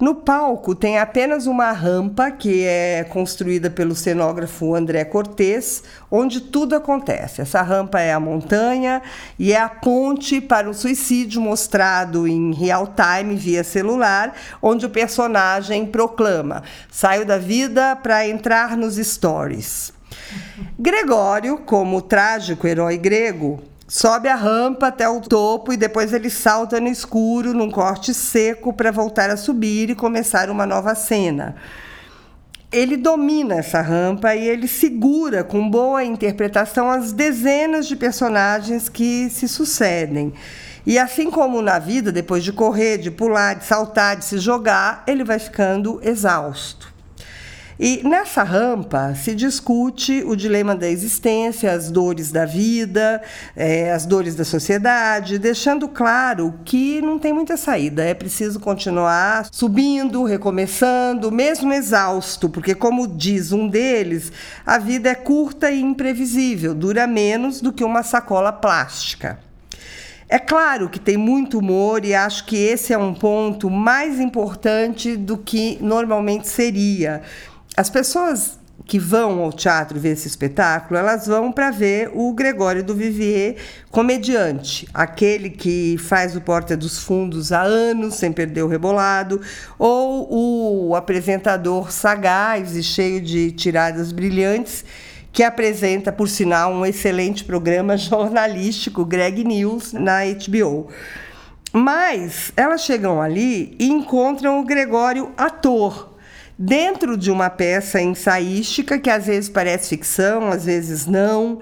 No 0.00 0.16
palco 0.16 0.74
tem 0.74 0.98
apenas 0.98 1.46
uma 1.46 1.70
rampa 1.70 2.30
que 2.30 2.64
é 2.64 3.04
construída 3.04 3.70
pelo 3.70 3.94
cenógrafo 3.94 4.74
André 4.74 5.04
Cortes, 5.04 5.82
onde 6.10 6.40
tudo 6.40 6.74
acontece. 6.74 7.40
Essa 7.40 7.62
rampa 7.62 8.00
é 8.00 8.12
a 8.12 8.20
montanha 8.20 9.00
e 9.38 9.52
é 9.52 9.60
a 9.60 9.68
ponte 9.68 10.40
para 10.40 10.68
o 10.68 10.74
suicídio 10.74 11.40
mostrado 11.40 12.26
em 12.26 12.52
real 12.52 12.92
time 12.94 13.36
via 13.36 13.62
celular, 13.62 14.34
onde 14.60 14.84
o 14.84 14.90
personagem 14.90 15.86
proclama: 15.86 16.62
"Saio 16.90 17.24
da 17.24 17.38
vida 17.38 17.94
para 17.96 18.28
entrar 18.28 18.76
nos 18.76 18.96
stories". 18.96 19.94
Gregório, 20.78 21.58
como 21.58 22.02
trágico 22.02 22.66
herói 22.66 22.98
grego, 22.98 23.62
sobe 23.88 24.28
a 24.28 24.34
rampa 24.34 24.88
até 24.88 25.08
o 25.08 25.20
topo 25.20 25.72
e 25.72 25.76
depois 25.76 26.12
ele 26.12 26.28
salta 26.28 26.80
no 26.80 26.88
escuro 26.88 27.54
num 27.54 27.70
corte 27.70 28.12
seco 28.12 28.72
para 28.72 28.90
voltar 28.90 29.30
a 29.30 29.36
subir 29.36 29.90
e 29.90 29.94
começar 29.94 30.50
uma 30.50 30.66
nova 30.66 30.94
cena. 30.94 31.56
Ele 32.72 32.96
domina 32.96 33.54
essa 33.54 33.80
rampa 33.80 34.34
e 34.34 34.48
ele 34.48 34.66
segura 34.66 35.44
com 35.44 35.70
boa 35.70 36.04
interpretação 36.04 36.90
as 36.90 37.12
dezenas 37.12 37.86
de 37.86 37.94
personagens 37.94 38.88
que 38.88 39.30
se 39.30 39.46
sucedem. 39.46 40.32
E 40.84 40.98
assim 40.98 41.30
como 41.30 41.62
na 41.62 41.78
vida, 41.78 42.10
depois 42.10 42.42
de 42.42 42.52
correr, 42.52 42.98
de 42.98 43.10
pular, 43.10 43.54
de 43.54 43.64
saltar, 43.64 44.16
de 44.16 44.24
se 44.24 44.38
jogar, 44.38 45.04
ele 45.06 45.24
vai 45.24 45.38
ficando 45.38 46.00
exausto. 46.02 46.95
E 47.78 48.00
nessa 48.02 48.42
rampa 48.42 49.14
se 49.14 49.34
discute 49.34 50.22
o 50.24 50.34
dilema 50.34 50.74
da 50.74 50.88
existência, 50.88 51.72
as 51.72 51.90
dores 51.90 52.32
da 52.32 52.46
vida, 52.46 53.20
é, 53.54 53.92
as 53.92 54.06
dores 54.06 54.34
da 54.34 54.44
sociedade, 54.44 55.38
deixando 55.38 55.86
claro 55.86 56.54
que 56.64 57.02
não 57.02 57.18
tem 57.18 57.34
muita 57.34 57.54
saída, 57.58 58.02
é 58.02 58.14
preciso 58.14 58.58
continuar 58.58 59.48
subindo, 59.52 60.24
recomeçando, 60.24 61.30
mesmo 61.30 61.70
exausto, 61.70 62.48
porque, 62.48 62.74
como 62.74 63.06
diz 63.06 63.52
um 63.52 63.68
deles, 63.68 64.32
a 64.64 64.78
vida 64.78 65.10
é 65.10 65.14
curta 65.14 65.70
e 65.70 65.78
imprevisível, 65.78 66.74
dura 66.74 67.06
menos 67.06 67.60
do 67.60 67.74
que 67.74 67.84
uma 67.84 68.02
sacola 68.02 68.52
plástica. 68.52 69.38
É 70.28 70.40
claro 70.40 70.88
que 70.88 70.98
tem 70.98 71.16
muito 71.16 71.58
humor 71.58 72.04
e 72.04 72.12
acho 72.12 72.46
que 72.46 72.56
esse 72.56 72.92
é 72.92 72.98
um 72.98 73.14
ponto 73.14 73.70
mais 73.70 74.18
importante 74.18 75.14
do 75.14 75.36
que 75.36 75.78
normalmente 75.80 76.48
seria 76.48 77.22
as 77.76 77.90
pessoas 77.90 78.58
que 78.86 78.98
vão 78.98 79.40
ao 79.40 79.52
teatro 79.52 79.98
ver 79.98 80.10
esse 80.10 80.28
espetáculo, 80.28 80.98
elas 80.98 81.26
vão 81.26 81.50
para 81.50 81.70
ver 81.70 82.10
o 82.14 82.32
Gregório 82.32 82.84
do 82.84 82.94
Vivier, 82.94 83.56
comediante, 83.90 84.88
aquele 84.94 85.50
que 85.50 85.96
faz 85.98 86.36
o 86.36 86.40
Porta 86.40 86.76
dos 86.76 87.00
Fundos 87.00 87.52
há 87.52 87.62
anos, 87.62 88.14
sem 88.14 88.32
perder 88.32 88.62
o 88.62 88.68
rebolado, 88.68 89.40
ou 89.78 90.88
o 90.88 90.94
apresentador 90.94 91.90
sagaz 91.90 92.76
e 92.76 92.82
cheio 92.82 93.20
de 93.20 93.50
tiradas 93.50 94.12
brilhantes, 94.12 94.84
que 95.32 95.42
apresenta, 95.42 96.12
por 96.12 96.28
sinal, 96.28 96.72
um 96.72 96.86
excelente 96.86 97.44
programa 97.44 97.96
jornalístico, 97.98 99.04
Greg 99.04 99.42
News, 99.42 99.92
na 99.92 100.20
HBO. 100.24 100.88
Mas 101.72 102.52
elas 102.56 102.82
chegam 102.82 103.20
ali 103.20 103.74
e 103.78 103.88
encontram 103.88 104.60
o 104.60 104.64
Gregório 104.64 105.32
ator, 105.36 106.15
dentro 106.58 107.16
de 107.16 107.30
uma 107.30 107.50
peça 107.50 108.00
ensaística 108.00 108.98
que 108.98 109.10
às 109.10 109.26
vezes 109.26 109.48
parece 109.48 109.90
ficção, 109.90 110.48
às 110.48 110.64
vezes 110.64 111.06
não, 111.06 111.60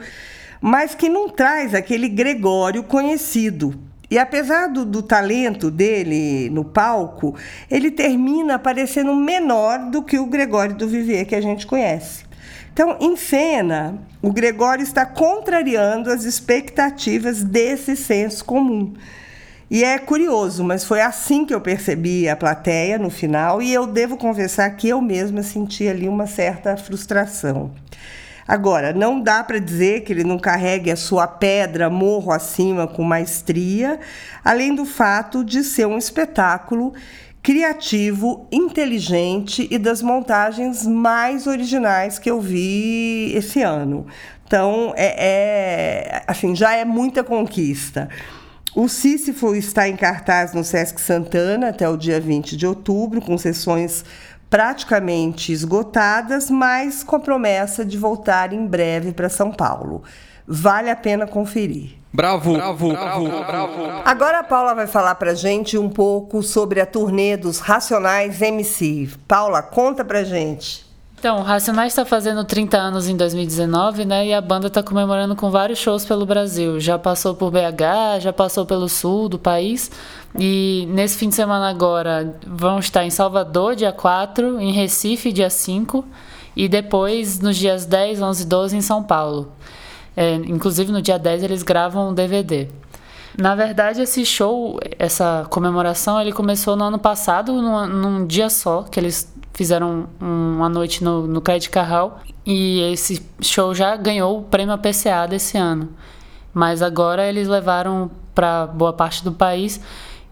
mas 0.61 0.95
que 0.95 1.09
não 1.09 1.29
traz 1.29 1.75
aquele 1.75 2.09
Gregório 2.09 2.83
conhecido. 2.83 3.75
E 4.11 4.19
apesar 4.19 4.69
do, 4.69 4.85
do, 4.85 5.03
talento 5.03 5.71
dele 5.71 6.49
no 6.51 6.65
palco, 6.65 7.35
ele 7.71 7.91
termina 7.91 8.59
parecendo 8.59 9.15
menor 9.15 9.91
do 9.91 10.03
que 10.03 10.19
o 10.19 10.27
Gregório 10.27 10.77
do 10.77 10.87
Vivier 10.87 11.27
que 11.27 11.35
a 11.35 11.41
gente 11.41 11.67
conhece. 11.67 12.25
Então, 12.73 12.97
em 13.01 13.17
cena, 13.17 13.99
o 14.21 14.33
Gregório 14.33 14.83
está 14.83 15.07
contrariando 15.07 16.11
as 16.11 16.25
expectativas 16.25 17.43
desse 17.43 17.97
senso 17.97 18.45
comum. 18.45 18.95
E 19.71 19.83
é 19.83 19.99
curioso, 19.99 20.63
mas 20.63 20.85
foi 20.85 21.01
assim 21.01 21.45
que 21.45 21.55
eu 21.55 21.61
percebi 21.61 22.29
a 22.29 22.37
plateia 22.37 22.99
no 22.99 23.11
final, 23.11 23.63
e 23.63 23.73
eu 23.73 23.87
devo 23.87 24.17
confessar 24.17 24.71
que 24.77 24.89
eu 24.89 25.01
mesma 25.01 25.43
senti 25.43 25.89
ali 25.89 26.09
uma 26.09 26.27
certa 26.27 26.77
frustração. 26.77 27.73
Agora, 28.47 28.93
não 28.93 29.21
dá 29.21 29.43
para 29.43 29.59
dizer 29.59 30.03
que 30.03 30.13
ele 30.13 30.23
não 30.23 30.39
carregue 30.39 30.91
a 30.91 30.97
sua 30.97 31.27
pedra 31.27 31.89
morro 31.89 32.31
acima 32.31 32.87
com 32.87 33.03
maestria, 33.03 33.99
além 34.45 34.75
do 34.75 34.85
fato 34.85 35.43
de 35.43 35.65
ser 35.65 35.87
um 35.87 35.97
espetáculo 35.97 36.93
criativo, 37.43 38.47
inteligente 38.53 39.67
e 39.71 39.79
das 39.79 40.03
montagens 40.03 40.87
mais 40.87 41.47
originais 41.47 42.19
que 42.19 42.31
eu 42.31 42.41
vi 42.41 43.33
esse 43.35 43.63
ano. 43.63 44.07
Então, 44.47 44.93
é, 44.97 45.15
é 45.19 46.23
assim, 46.27 46.55
já 46.55 46.75
é 46.75 46.85
muita 46.85 47.25
conquista. 47.25 48.09
O 48.75 48.89
Sísifo 48.89 49.55
está 49.55 49.89
em 49.89 49.97
cartaz 49.97 50.53
no 50.53 50.65
Sesc 50.65 51.01
Santana 51.01 51.69
até 51.69 51.89
o 51.89 51.97
dia 51.97 52.21
20 52.21 52.57
de 52.57 52.67
outubro, 52.67 53.21
com 53.21 53.39
sessões 53.39 54.05
praticamente 54.51 55.53
esgotadas, 55.53 56.51
mas 56.51 57.05
com 57.05 57.21
promessa 57.21 57.85
de 57.85 57.97
voltar 57.97 58.53
em 58.53 58.67
breve 58.67 59.13
para 59.13 59.29
São 59.29 59.53
Paulo. 59.53 60.03
Vale 60.45 60.91
a 60.91 60.97
pena 60.97 61.25
conferir. 61.25 61.93
Bravo, 62.13 62.55
bravo, 62.55 62.89
bravo, 62.91 63.29
bravo. 63.29 64.03
Agora 64.05 64.41
a 64.41 64.45
Paula 64.45 64.75
vai 64.75 64.89
falar 64.89 65.15
pra 65.15 65.35
gente 65.35 65.79
um 65.79 65.89
pouco 65.89 66.43
sobre 66.43 66.81
a 66.81 66.87
turnê 66.87 67.37
dos 67.37 67.61
Racionais 67.61 68.43
MC. 68.43 69.09
Paula, 69.29 69.63
conta 69.63 70.05
pra 70.05 70.25
gente. 70.25 70.84
Então, 71.25 71.41
Racionais 71.41 71.91
está 71.91 72.05
fazendo 72.05 72.45
30 72.45 72.77
anos 72.77 73.09
em 73.09 73.17
2019, 73.17 74.05
né? 74.05 74.27
E 74.27 74.35
a 74.35 74.43
banda 74.43 74.67
está 74.67 74.83
comemorando 74.83 75.35
com 75.35 75.51
vários 75.51 75.79
shows 75.79 76.05
pelo 76.05 76.27
Brasil. 76.27 76.79
Já 76.79 76.99
passou 76.99 77.35
por 77.35 77.51
BH, 77.51 78.21
já 78.21 78.31
passou 78.31 78.67
pelo 78.67 78.91
sul 78.91 79.27
do 79.27 79.39
país. 79.39 79.91
E 80.39 80.87
nesse 80.91 81.17
fim 81.17 81.31
de 81.31 81.35
semana 81.35 81.71
agora 81.71 82.39
vão 82.47 82.79
estar 82.79 83.07
em 83.07 83.11
Salvador, 83.11 83.75
dia 83.75 83.91
4, 83.91 84.61
em 84.61 84.71
Recife, 84.73 85.33
dia 85.33 85.49
5, 85.49 86.05
e 86.55 86.69
depois 86.69 87.41
nos 87.41 87.57
dias 87.57 87.87
10, 87.87 88.21
11 88.21 88.43
e 88.43 88.47
12 88.47 88.77
em 88.77 88.83
São 88.83 89.03
Paulo. 89.03 89.51
É, 90.15 90.35
inclusive 90.35 90.93
no 90.93 91.01
dia 91.01 91.19
10 91.19 91.43
eles 91.43 91.63
gravam 91.63 92.11
um 92.11 92.13
DVD. 92.13 92.69
Na 93.35 93.55
verdade, 93.55 94.03
esse 94.03 94.27
show, 94.27 94.79
essa 94.99 95.47
comemoração, 95.49 96.21
ele 96.21 96.33
começou 96.33 96.77
no 96.77 96.85
ano 96.85 96.99
passado, 96.99 97.51
num, 97.51 97.87
num 97.87 98.27
dia 98.27 98.51
só, 98.51 98.83
que 98.83 99.01
eles 99.01 99.33
fizeram 99.55 100.09
uma 100.21 100.69
noite 100.69 101.03
no, 101.03 101.27
no 101.27 101.41
Carral 101.41 102.21
e 102.45 102.81
esse 102.93 103.25
show 103.41 103.75
já 103.75 103.97
ganhou 103.97 104.41
o 104.41 104.43
prêmio 104.43 104.75
APCA 104.75 105.27
desse 105.29 105.57
ano. 105.57 105.89
Mas 106.53 106.83
agora 106.83 107.27
eles 107.27 107.49
levaram 107.49 108.11
para 108.35 108.67
boa 108.67 108.93
parte 108.93 109.25
do 109.25 109.33
país 109.33 109.81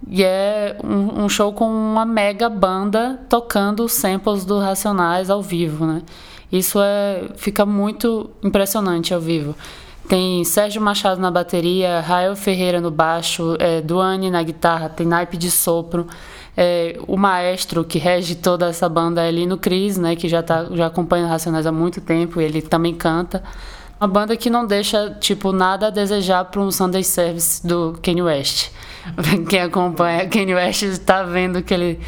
e 0.09 0.23
é 0.23 0.77
um, 0.83 1.25
um, 1.25 1.29
show 1.29 1.53
com 1.53 1.67
uma 1.67 2.05
mega 2.05 2.49
banda 2.49 3.21
tocando 3.29 3.89
samples 3.89 4.45
do 4.45 4.59
Racionais 4.59 5.31
ao 5.31 5.41
vivo, 5.41 5.87
né? 5.87 6.03
Isso 6.51 6.79
é, 6.81 7.29
fica 7.37 7.65
muito 7.65 8.29
impressionante 8.43 9.15
ao 9.15 9.21
vivo. 9.21 9.55
Tem 10.09 10.45
Sérgio 10.45 10.83
Machado 10.83 11.21
na 11.21 11.31
bateria, 11.31 12.01
Rael 12.01 12.35
Ferreira 12.35 12.81
no 12.81 12.91
baixo, 12.91 13.57
é, 13.59 13.81
Duane 13.81 14.31
na 14.31 14.43
guitarra, 14.43 14.89
tem 14.89 15.07
naipe 15.07 15.37
de 15.37 15.51
sopro 15.51 16.07
é, 16.57 16.99
o 17.07 17.17
maestro 17.17 17.85
que 17.85 17.99
rege 17.99 18.35
toda 18.35 18.67
essa 18.67 18.89
banda 18.89 19.23
é 19.23 19.31
Lino 19.31 19.57
Cris, 19.57 19.97
né, 19.97 20.15
que 20.17 20.29
já, 20.29 20.43
tá, 20.43 20.67
já 20.73 20.87
acompanha 20.87 21.27
Racionais 21.27 21.67
há 21.67 21.73
muito 21.73 22.01
tempo, 22.01 22.41
ele 22.41 22.61
também 22.61 22.95
canta. 22.95 23.43
Uma 24.01 24.09
banda 24.09 24.37
que 24.37 24.51
não 24.51 24.67
deixa, 24.67 25.17
tipo, 25.21 25.53
nada 25.53 25.87
a 25.87 25.91
desejar 25.91 26.45
para 26.47 26.61
um 26.61 26.71
Sunday 26.71 27.05
Service 27.05 27.65
do 27.67 27.97
Kanye 28.03 28.23
West. 28.23 28.71
Quem 29.49 29.61
acompanha 29.61 30.29
Kanye 30.29 30.55
West 30.55 30.83
está 30.83 31.23
vendo 31.23 31.63
que 31.63 31.73
ele 31.73 32.01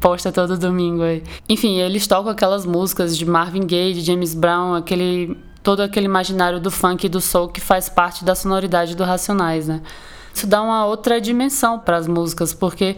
posta 0.00 0.32
todo 0.32 0.56
domingo 0.56 1.02
aí. 1.02 1.22
Enfim, 1.48 1.78
eles 1.78 2.06
tocam 2.06 2.30
aquelas 2.30 2.64
músicas 2.66 3.16
de 3.16 3.24
Marvin 3.26 3.66
Gaye, 3.66 3.94
de 3.94 4.00
James 4.00 4.34
Brown, 4.34 4.74
aquele 4.74 5.36
todo 5.62 5.80
aquele 5.80 6.06
imaginário 6.06 6.60
do 6.60 6.70
funk 6.70 7.04
e 7.04 7.08
do 7.08 7.20
soul 7.20 7.48
que 7.48 7.60
faz 7.60 7.88
parte 7.88 8.24
da 8.24 8.36
sonoridade 8.36 8.94
do 8.94 9.02
Racionais, 9.02 9.66
né? 9.66 9.82
Isso 10.32 10.46
dá 10.46 10.62
uma 10.62 10.86
outra 10.86 11.20
dimensão 11.20 11.78
para 11.78 11.96
as 11.96 12.06
músicas, 12.06 12.54
porque 12.54 12.96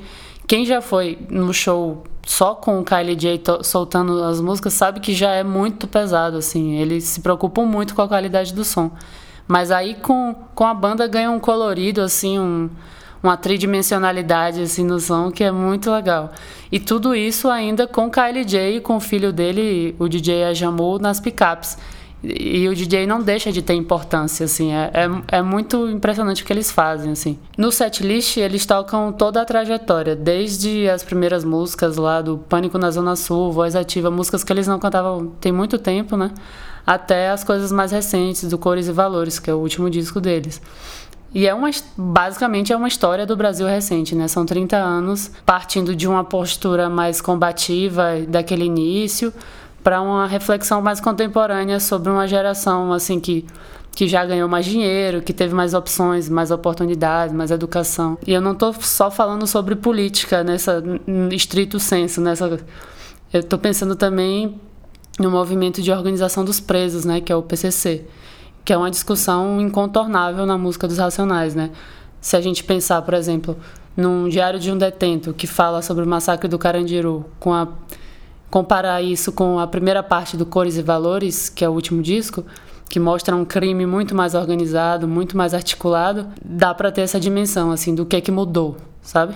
quem 0.48 0.64
já 0.64 0.80
foi 0.80 1.18
no 1.28 1.52
show 1.52 2.02
só 2.26 2.54
com 2.54 2.80
o 2.80 2.84
Kylie 2.84 3.14
J 3.14 3.62
soltando 3.62 4.24
as 4.24 4.40
músicas 4.40 4.72
sabe 4.72 4.98
que 4.98 5.14
já 5.14 5.32
é 5.32 5.44
muito 5.44 5.86
pesado, 5.86 6.38
assim. 6.38 6.76
Eles 6.76 7.04
se 7.04 7.20
preocupam 7.20 7.66
muito 7.66 7.94
com 7.94 8.00
a 8.00 8.08
qualidade 8.08 8.54
do 8.54 8.64
som. 8.64 8.90
Mas 9.46 9.70
aí 9.70 9.94
com, 9.94 10.34
com 10.54 10.64
a 10.64 10.72
banda 10.72 11.06
ganha 11.06 11.30
um 11.30 11.38
colorido, 11.38 12.00
assim, 12.00 12.38
um, 12.38 12.70
uma 13.22 13.36
tridimensionalidade 13.36 14.62
assim, 14.62 14.84
no 14.84 14.98
som 14.98 15.30
que 15.30 15.44
é 15.44 15.50
muito 15.50 15.90
legal. 15.90 16.30
E 16.72 16.80
tudo 16.80 17.14
isso 17.14 17.48
ainda 17.48 17.86
com 17.86 18.10
Kylie 18.10 18.44
J 18.44 18.76
e 18.76 18.80
com 18.80 18.96
o 18.96 19.00
filho 19.00 19.32
dele, 19.32 19.94
o 19.98 20.08
DJ 20.08 20.44
Ajamu, 20.44 20.98
nas 20.98 21.20
picapes. 21.20 21.76
E 22.22 22.68
o 22.68 22.74
DJ 22.74 23.06
não 23.06 23.22
deixa 23.22 23.52
de 23.52 23.62
ter 23.62 23.74
importância, 23.74 24.44
assim. 24.44 24.72
É, 24.72 24.90
é, 24.92 25.38
é, 25.38 25.42
muito 25.42 25.88
impressionante 25.88 26.42
o 26.42 26.46
que 26.46 26.52
eles 26.52 26.70
fazem, 26.70 27.12
assim. 27.12 27.38
No 27.56 27.70
setlist, 27.70 28.36
eles 28.38 28.66
tocam 28.66 29.12
toda 29.12 29.40
a 29.40 29.44
trajetória, 29.44 30.16
desde 30.16 30.88
as 30.88 31.04
primeiras 31.04 31.44
músicas 31.44 31.96
lá 31.96 32.20
do 32.20 32.36
Pânico 32.36 32.76
na 32.76 32.90
Zona 32.90 33.14
Sul, 33.14 33.52
Voz 33.52 33.76
Ativa, 33.76 34.10
músicas 34.10 34.42
que 34.42 34.52
eles 34.52 34.66
não 34.66 34.80
cantavam 34.80 35.32
tem 35.40 35.52
muito 35.52 35.78
tempo, 35.78 36.16
né? 36.16 36.32
Até 36.84 37.30
as 37.30 37.44
coisas 37.44 37.70
mais 37.70 37.92
recentes, 37.92 38.48
do 38.48 38.58
Cores 38.58 38.88
e 38.88 38.92
Valores, 38.92 39.38
que 39.38 39.48
é 39.48 39.54
o 39.54 39.58
último 39.58 39.88
disco 39.88 40.20
deles. 40.20 40.60
E 41.32 41.46
é 41.46 41.54
uma, 41.54 41.70
basicamente 41.96 42.72
é 42.72 42.76
uma 42.76 42.88
história 42.88 43.26
do 43.26 43.36
Brasil 43.36 43.66
recente, 43.66 44.14
né? 44.14 44.26
São 44.26 44.44
30 44.44 44.76
anos 44.76 45.30
partindo 45.46 45.94
de 45.94 46.08
uma 46.08 46.24
postura 46.24 46.88
mais 46.88 47.20
combativa 47.20 48.14
daquele 48.26 48.64
início 48.64 49.32
para 49.88 50.02
uma 50.02 50.26
reflexão 50.26 50.82
mais 50.82 51.00
contemporânea 51.00 51.80
sobre 51.80 52.10
uma 52.10 52.28
geração 52.28 52.92
assim 52.92 53.18
que 53.18 53.46
que 53.92 54.06
já 54.06 54.22
ganhou 54.22 54.46
mais 54.46 54.66
dinheiro, 54.66 55.22
que 55.22 55.32
teve 55.32 55.54
mais 55.54 55.72
opções, 55.72 56.28
mais 56.28 56.50
oportunidades, 56.50 57.34
mais 57.34 57.50
educação. 57.50 58.18
E 58.26 58.34
eu 58.34 58.40
não 58.40 58.52
estou 58.52 58.74
só 58.74 59.10
falando 59.10 59.46
sobre 59.46 59.74
política 59.74 60.44
nessa 60.44 60.82
estrito 61.32 61.80
senso, 61.80 62.20
nessa 62.20 62.60
eu 63.32 63.40
estou 63.40 63.58
pensando 63.58 63.96
também 63.96 64.60
no 65.18 65.30
movimento 65.30 65.80
de 65.80 65.90
organização 65.90 66.44
dos 66.44 66.60
presos, 66.60 67.06
né, 67.06 67.22
que 67.22 67.32
é 67.32 67.34
o 67.34 67.42
PCC, 67.42 68.04
que 68.66 68.74
é 68.74 68.76
uma 68.76 68.90
discussão 68.90 69.58
incontornável 69.58 70.44
na 70.44 70.58
música 70.58 70.86
dos 70.86 70.98
Racionais, 70.98 71.54
né? 71.54 71.70
Se 72.20 72.36
a 72.36 72.42
gente 72.42 72.62
pensar, 72.62 73.00
por 73.00 73.14
exemplo, 73.14 73.56
num 73.96 74.28
Diário 74.28 74.60
de 74.60 74.70
um 74.70 74.76
Detento 74.76 75.32
que 75.32 75.46
fala 75.46 75.80
sobre 75.80 76.04
o 76.04 76.06
massacre 76.06 76.46
do 76.46 76.58
Carandiru, 76.58 77.24
com 77.40 77.54
a 77.54 77.66
comparar 78.50 79.02
isso 79.02 79.32
com 79.32 79.58
a 79.58 79.66
primeira 79.66 80.02
parte 80.02 80.36
do 80.36 80.46
Cores 80.46 80.76
e 80.76 80.82
Valores, 80.82 81.48
que 81.48 81.64
é 81.64 81.68
o 81.68 81.72
último 81.72 82.02
disco, 82.02 82.44
que 82.88 82.98
mostra 82.98 83.36
um 83.36 83.44
crime 83.44 83.84
muito 83.84 84.14
mais 84.14 84.34
organizado, 84.34 85.06
muito 85.06 85.36
mais 85.36 85.52
articulado, 85.52 86.26
dá 86.42 86.74
para 86.74 86.90
ter 86.90 87.02
essa 87.02 87.20
dimensão 87.20 87.70
assim 87.70 87.94
do 87.94 88.06
que 88.06 88.16
é 88.16 88.20
que 88.20 88.30
mudou, 88.30 88.76
sabe? 89.02 89.34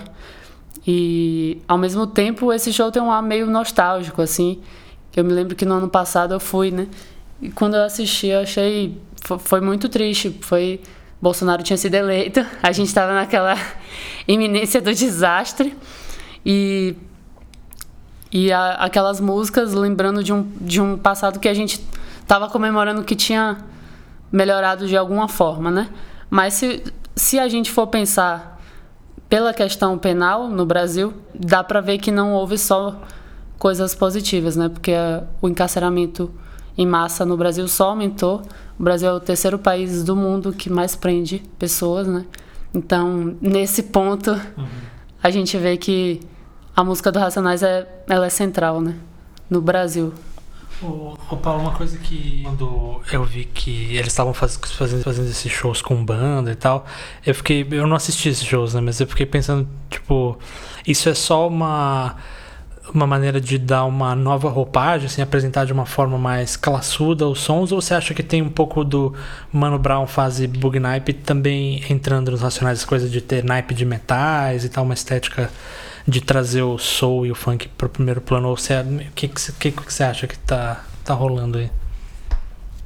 E 0.87 1.61
ao 1.68 1.77
mesmo 1.77 2.07
tempo 2.07 2.53
esse 2.53 2.72
show 2.72 2.90
tem 2.90 3.03
um 3.03 3.12
ar 3.12 3.22
meio 3.22 3.46
nostálgico 3.46 4.22
assim. 4.22 4.61
Eu 5.14 5.25
me 5.25 5.33
lembro 5.33 5.55
que 5.55 5.66
no 5.66 5.75
ano 5.75 5.88
passado 5.88 6.33
eu 6.33 6.40
fui, 6.40 6.70
né? 6.70 6.88
E 7.40 7.51
quando 7.51 7.75
eu 7.75 7.83
assisti, 7.83 8.29
eu 8.29 8.40
achei 8.40 8.98
foi 9.38 9.61
muito 9.61 9.88
triste, 9.88 10.37
foi 10.40 10.81
Bolsonaro 11.20 11.62
tinha 11.62 11.77
sido 11.77 11.94
eleito, 11.94 12.44
a 12.62 12.72
gente 12.72 12.88
estava 12.88 13.12
naquela 13.12 13.55
iminência 14.27 14.81
do 14.81 14.92
desastre 14.94 15.77
e 16.44 16.96
e 18.33 18.51
a, 18.51 18.73
aquelas 18.75 19.21
músicas 19.21 19.75
lembrando 19.75 20.25
de 20.25 20.33
um, 20.33 20.51
de 20.61 20.81
um 20.81 20.97
passado 20.97 21.38
que 21.38 21.49
a 21.49 21.55
gente 21.55 21.85
estava 22.21 22.49
comemorando 22.49 23.05
que 23.05 23.14
tinha 23.14 23.59
melhorado 24.33 24.88
de 24.88 24.97
alguma 24.97 25.29
forma, 25.29 25.71
né? 25.71 25.90
Mas 26.31 26.55
se, 26.55 26.83
se 27.14 27.38
a 27.38 27.47
gente 27.47 27.71
for 27.71 27.87
pensar 27.88 28.59
pela 29.29 29.53
questão 29.53 29.99
penal 29.99 30.49
no 30.49 30.64
Brasil, 30.64 31.12
dá 31.35 31.62
para 31.62 31.81
ver 31.83 31.99
que 31.99 32.11
não 32.11 32.33
houve 32.33 32.57
só 32.57 32.99
coisas 33.59 33.95
positivas, 33.95 34.57
né? 34.57 34.71
Porque 34.71 34.92
a, 34.92 35.25
o 35.42 35.49
encarceramento 35.49 36.33
em 36.77 36.87
massa 36.87 37.27
no 37.27 37.37
Brasil 37.37 37.68
só 37.68 37.90
aumentou. 37.90 38.40
O 38.79 38.83
Brasil 38.83 39.11
é 39.11 39.12
o 39.12 39.21
terceiro 39.21 39.59
país 39.59 40.03
do 40.03 40.16
mundo 40.16 40.55
que 40.55 40.71
mais 40.71 40.97
prende 40.97 41.42
pessoas, 41.59 42.07
né? 42.07 42.25
Então, 42.75 43.37
nesse 43.42 43.83
ponto, 43.83 44.31
uhum. 44.31 44.66
a 45.23 45.29
gente 45.29 45.59
vê 45.59 45.77
que 45.77 46.21
a 46.75 46.85
música 46.85 47.13
do 47.13 47.19
Racionais 47.19 47.63
é, 47.63 47.87
ela 48.09 48.27
é 48.27 48.31
central, 48.31 48.81
né? 48.81 48.95
No 49.49 49.61
Brasil. 49.61 50.13
O 50.83 51.37
Paulo, 51.37 51.63
uma 51.63 51.73
coisa 51.73 51.97
que 51.97 52.43
quando 52.43 53.01
eu 53.13 53.25
vi 53.25 53.45
que 53.45 53.95
eles 53.95 54.09
estavam 54.09 54.35
faz, 54.35 54.57
fazendo, 54.57 55.05
fazendo 55.05 55.29
esses 55.29 55.53
shows 55.53 55.81
com 55.81 56.05
banda 56.05 56.51
e 56.51 56.57
tal, 56.57 56.85
eu 57.25 57.33
fiquei. 57.35 57.67
Eu 57.71 57.87
não 57.87 57.95
assisti 57.95 58.31
esses 58.31 58.45
shows, 58.45 58.75
né? 58.75 58.81
Mas 58.81 58.99
eu 58.99 59.07
fiquei 59.07 59.25
pensando, 59.25 59.69
tipo, 59.89 60.37
isso 60.85 61.09
é 61.09 61.15
só 61.15 61.47
uma 61.47 62.17
uma 62.93 63.07
maneira 63.07 63.41
de 63.41 63.59
dar 63.59 63.85
uma 63.85 64.15
nova 64.15 64.51
roupagem, 64.51 65.07
assim, 65.07 65.23
apresentar 65.23 65.65
de 65.65 65.73
uma 65.73 65.87
forma 65.87 66.19
mais 66.19 66.57
classuda 66.57 67.29
os 67.29 67.41
sons, 67.41 67.71
ou 67.73 67.81
você 67.81 67.95
acha 67.95 68.13
que 68.13 68.23
tem 68.23 68.43
um 68.43 68.51
pouco 68.51 68.85
do 68.85 69.15
Mano 69.53 69.79
Brown 69.79 70.07
fase 70.07 70.47
bug 70.47 70.79
naipe 70.81 71.13
também 71.13 71.83
entrando 71.89 72.33
nos 72.33 72.43
racionais, 72.43 72.81
as 72.81 72.85
coisas 72.85 73.11
de 73.11 73.21
ter 73.21 73.45
naipe 73.45 73.73
de 73.73 73.85
metais 73.85 74.65
e 74.65 74.69
tal, 74.69 74.85
uma 74.85 74.95
estética 74.95 75.49
de 76.07 76.21
trazer 76.21 76.62
o 76.62 76.79
soul 76.79 77.27
e 77.27 77.31
o 77.31 77.35
funk 77.35 77.69
para 77.69 77.87
o 77.87 77.91
primeiro 77.91 78.21
plano? 78.21 78.49
Ou 78.49 78.57
você, 78.57 78.75
o 78.81 79.12
que, 79.15 79.29
que, 79.29 79.71
que 79.71 79.93
você 79.93 80.05
acha 80.05 80.27
que 80.27 80.38
tá, 80.38 80.85
tá 81.05 81.15
rolando 81.15 81.59
aí? 81.59 81.71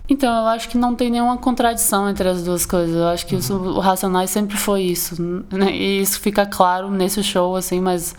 Então, 0.09 0.33
eu 0.33 0.47
acho 0.47 0.69
que 0.69 0.79
não 0.79 0.95
tem 0.95 1.11
nenhuma 1.11 1.37
contradição 1.37 2.09
entre 2.09 2.29
as 2.29 2.45
duas 2.45 2.65
coisas. 2.65 2.95
Eu 2.95 3.09
acho 3.09 3.27
que 3.27 3.35
uhum. 3.35 3.41
isso, 3.41 3.55
o 3.55 3.81
Racionais 3.81 4.31
sempre 4.31 4.57
foi 4.57 4.83
isso. 4.83 5.21
Né? 5.51 5.73
E 5.73 6.01
isso 6.01 6.21
fica 6.21 6.47
claro 6.47 6.91
nesse 6.91 7.23
show, 7.23 7.57
assim, 7.57 7.81
mas 7.81 8.15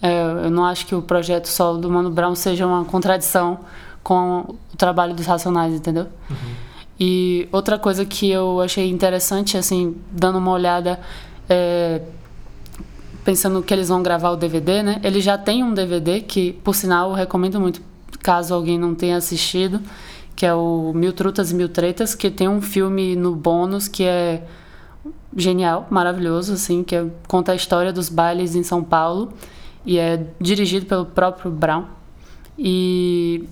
é, 0.00 0.22
eu 0.44 0.50
não 0.50 0.64
acho 0.64 0.86
que 0.86 0.94
o 0.94 1.02
projeto 1.02 1.46
solo 1.46 1.78
do 1.78 1.90
Mano 1.90 2.10
Brown 2.10 2.34
seja 2.34 2.66
uma 2.66 2.84
contradição 2.84 3.60
com 4.02 4.56
o 4.72 4.76
trabalho 4.76 5.14
dos 5.14 5.26
Racionais, 5.26 5.74
entendeu? 5.74 6.06
Uhum. 6.30 6.54
E 6.98 7.48
outra 7.50 7.78
coisa 7.78 8.04
que 8.06 8.30
eu 8.30 8.60
achei 8.60 8.88
interessante, 8.88 9.56
assim, 9.56 9.96
dando 10.10 10.38
uma 10.38 10.52
olhada 10.52 11.00
é, 11.48 12.02
pensando 13.26 13.60
que 13.60 13.74
eles 13.74 13.88
vão 13.88 14.04
gravar 14.04 14.30
o 14.30 14.36
DVD, 14.36 14.84
né? 14.84 15.00
Ele 15.02 15.20
já 15.20 15.36
tem 15.36 15.64
um 15.64 15.74
DVD 15.74 16.20
que, 16.20 16.52
por 16.52 16.76
sinal, 16.76 17.10
eu 17.10 17.16
recomendo 17.16 17.60
muito, 17.60 17.82
caso 18.22 18.54
alguém 18.54 18.78
não 18.78 18.94
tenha 18.94 19.16
assistido, 19.16 19.80
que 20.36 20.46
é 20.46 20.54
o 20.54 20.92
Mil 20.94 21.12
Trutas 21.12 21.50
e 21.50 21.54
Mil 21.56 21.68
Tretas, 21.68 22.14
que 22.14 22.30
tem 22.30 22.46
um 22.46 22.62
filme 22.62 23.16
no 23.16 23.34
bônus 23.34 23.88
que 23.88 24.04
é 24.04 24.44
genial, 25.36 25.88
maravilhoso, 25.90 26.52
assim, 26.52 26.84
que 26.84 26.94
é, 26.94 27.04
conta 27.26 27.50
a 27.50 27.56
história 27.56 27.92
dos 27.92 28.08
bailes 28.08 28.54
em 28.54 28.62
São 28.62 28.84
Paulo 28.84 29.32
e 29.84 29.98
é 29.98 30.24
dirigido 30.40 30.86
pelo 30.86 31.04
próprio 31.04 31.50
Brown. 31.50 31.84
E 32.56 33.44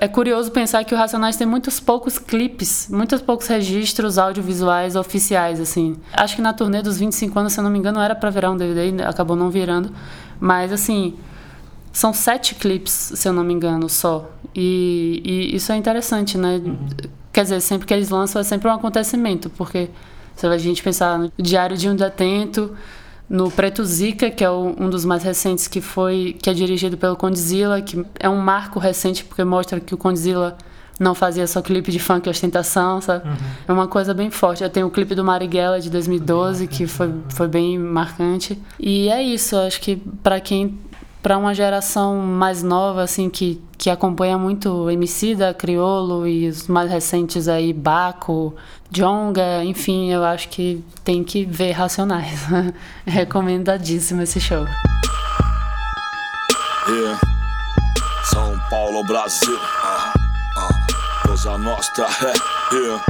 é 0.00 0.08
curioso 0.08 0.50
pensar 0.50 0.84
que 0.84 0.94
o 0.94 0.98
Racionais 0.98 1.36
tem 1.36 1.46
muitos 1.46 1.78
poucos 1.78 2.18
clipes, 2.18 2.88
muitos 2.90 3.20
poucos 3.22 3.46
registros 3.46 4.18
audiovisuais 4.18 4.96
oficiais, 4.96 5.60
assim. 5.60 5.96
Acho 6.12 6.36
que 6.36 6.42
na 6.42 6.52
turnê 6.52 6.82
dos 6.82 6.98
25 6.98 7.38
anos, 7.38 7.52
se 7.52 7.60
eu 7.60 7.64
não 7.64 7.70
me 7.70 7.78
engano, 7.78 8.00
era 8.00 8.14
para 8.14 8.30
virar 8.30 8.50
um 8.50 8.56
DVD, 8.56 9.02
acabou 9.04 9.36
não 9.36 9.50
virando. 9.50 9.92
Mas, 10.40 10.72
assim, 10.72 11.14
são 11.92 12.12
sete 12.12 12.56
clipes, 12.56 13.12
se 13.14 13.28
eu 13.28 13.32
não 13.32 13.44
me 13.44 13.54
engano, 13.54 13.88
só. 13.88 14.28
E, 14.54 15.22
e 15.24 15.56
isso 15.56 15.70
é 15.70 15.76
interessante, 15.76 16.36
né? 16.36 16.60
Uhum. 16.64 16.76
Quer 17.32 17.44
dizer, 17.44 17.60
sempre 17.60 17.86
que 17.86 17.94
eles 17.94 18.08
lançam 18.08 18.40
é 18.40 18.44
sempre 18.44 18.68
um 18.68 18.72
acontecimento, 18.72 19.48
porque 19.50 19.88
se 20.34 20.46
a 20.46 20.58
gente 20.58 20.82
pensar 20.82 21.18
no 21.18 21.32
Diário 21.38 21.76
de 21.76 21.88
um 21.88 21.94
Detento, 21.94 22.76
no 23.28 23.50
Preto 23.50 23.84
Zica, 23.84 24.30
que 24.30 24.44
é 24.44 24.50
um 24.50 24.90
dos 24.90 25.04
mais 25.04 25.22
recentes, 25.22 25.66
que 25.66 25.80
foi 25.80 26.36
que 26.40 26.50
é 26.50 26.54
dirigido 26.54 26.96
pelo 26.96 27.16
Condzilla, 27.16 27.80
que 27.80 28.04
é 28.18 28.28
um 28.28 28.36
marco 28.36 28.78
recente 28.78 29.24
porque 29.24 29.42
mostra 29.44 29.80
que 29.80 29.94
o 29.94 29.96
Condzilla 29.96 30.56
não 30.98 31.14
fazia 31.14 31.46
só 31.46 31.60
clipe 31.60 31.90
de 31.90 31.98
funk 31.98 32.26
e 32.26 32.30
ostentação, 32.30 33.00
sabe? 33.00 33.28
Uhum. 33.28 33.34
É 33.66 33.72
uma 33.72 33.88
coisa 33.88 34.14
bem 34.14 34.30
forte. 34.30 34.60
Já 34.60 34.68
tem 34.68 34.84
o 34.84 34.90
clipe 34.90 35.14
do 35.14 35.24
Marighella 35.24 35.80
de 35.80 35.90
2012 35.90 36.66
que 36.68 36.86
foi, 36.86 37.12
foi 37.30 37.48
bem 37.48 37.78
marcante. 37.78 38.60
E 38.78 39.08
é 39.08 39.22
isso, 39.22 39.56
acho 39.56 39.80
que 39.80 39.96
para 40.22 40.40
quem 40.40 40.78
para 41.24 41.38
uma 41.38 41.54
geração 41.54 42.18
mais 42.18 42.62
nova 42.62 43.02
assim 43.02 43.30
que, 43.30 43.58
que 43.78 43.88
acompanha 43.88 44.36
muito 44.36 44.90
Emicida, 44.90 45.54
Criolo 45.54 46.26
e 46.26 46.50
os 46.50 46.68
mais 46.68 46.90
recentes 46.90 47.48
aí 47.48 47.72
Baco, 47.72 48.54
Jonga, 48.90 49.64
enfim, 49.64 50.12
eu 50.12 50.22
acho 50.22 50.50
que 50.50 50.84
tem 51.02 51.24
que 51.24 51.46
ver 51.46 51.70
Racionais. 51.72 52.40
Recomendadíssimo 53.06 54.20
esse 54.20 54.38
show. 54.38 54.66
Yeah. 56.86 57.18
São 58.24 58.60
Paulo, 58.68 59.02
Brasil. 59.04 59.56
Uh, 59.56 60.18
uh, 60.60 61.26
Cosa 61.26 61.56
Nostra, 61.56 62.04
é. 62.04 62.74
Yeah. 62.74 63.04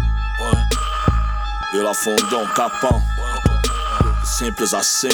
Vila 1.73 1.93
Fundão, 1.93 2.47
Capão. 2.55 3.03
Simples 4.25 4.73
assim 4.73 5.09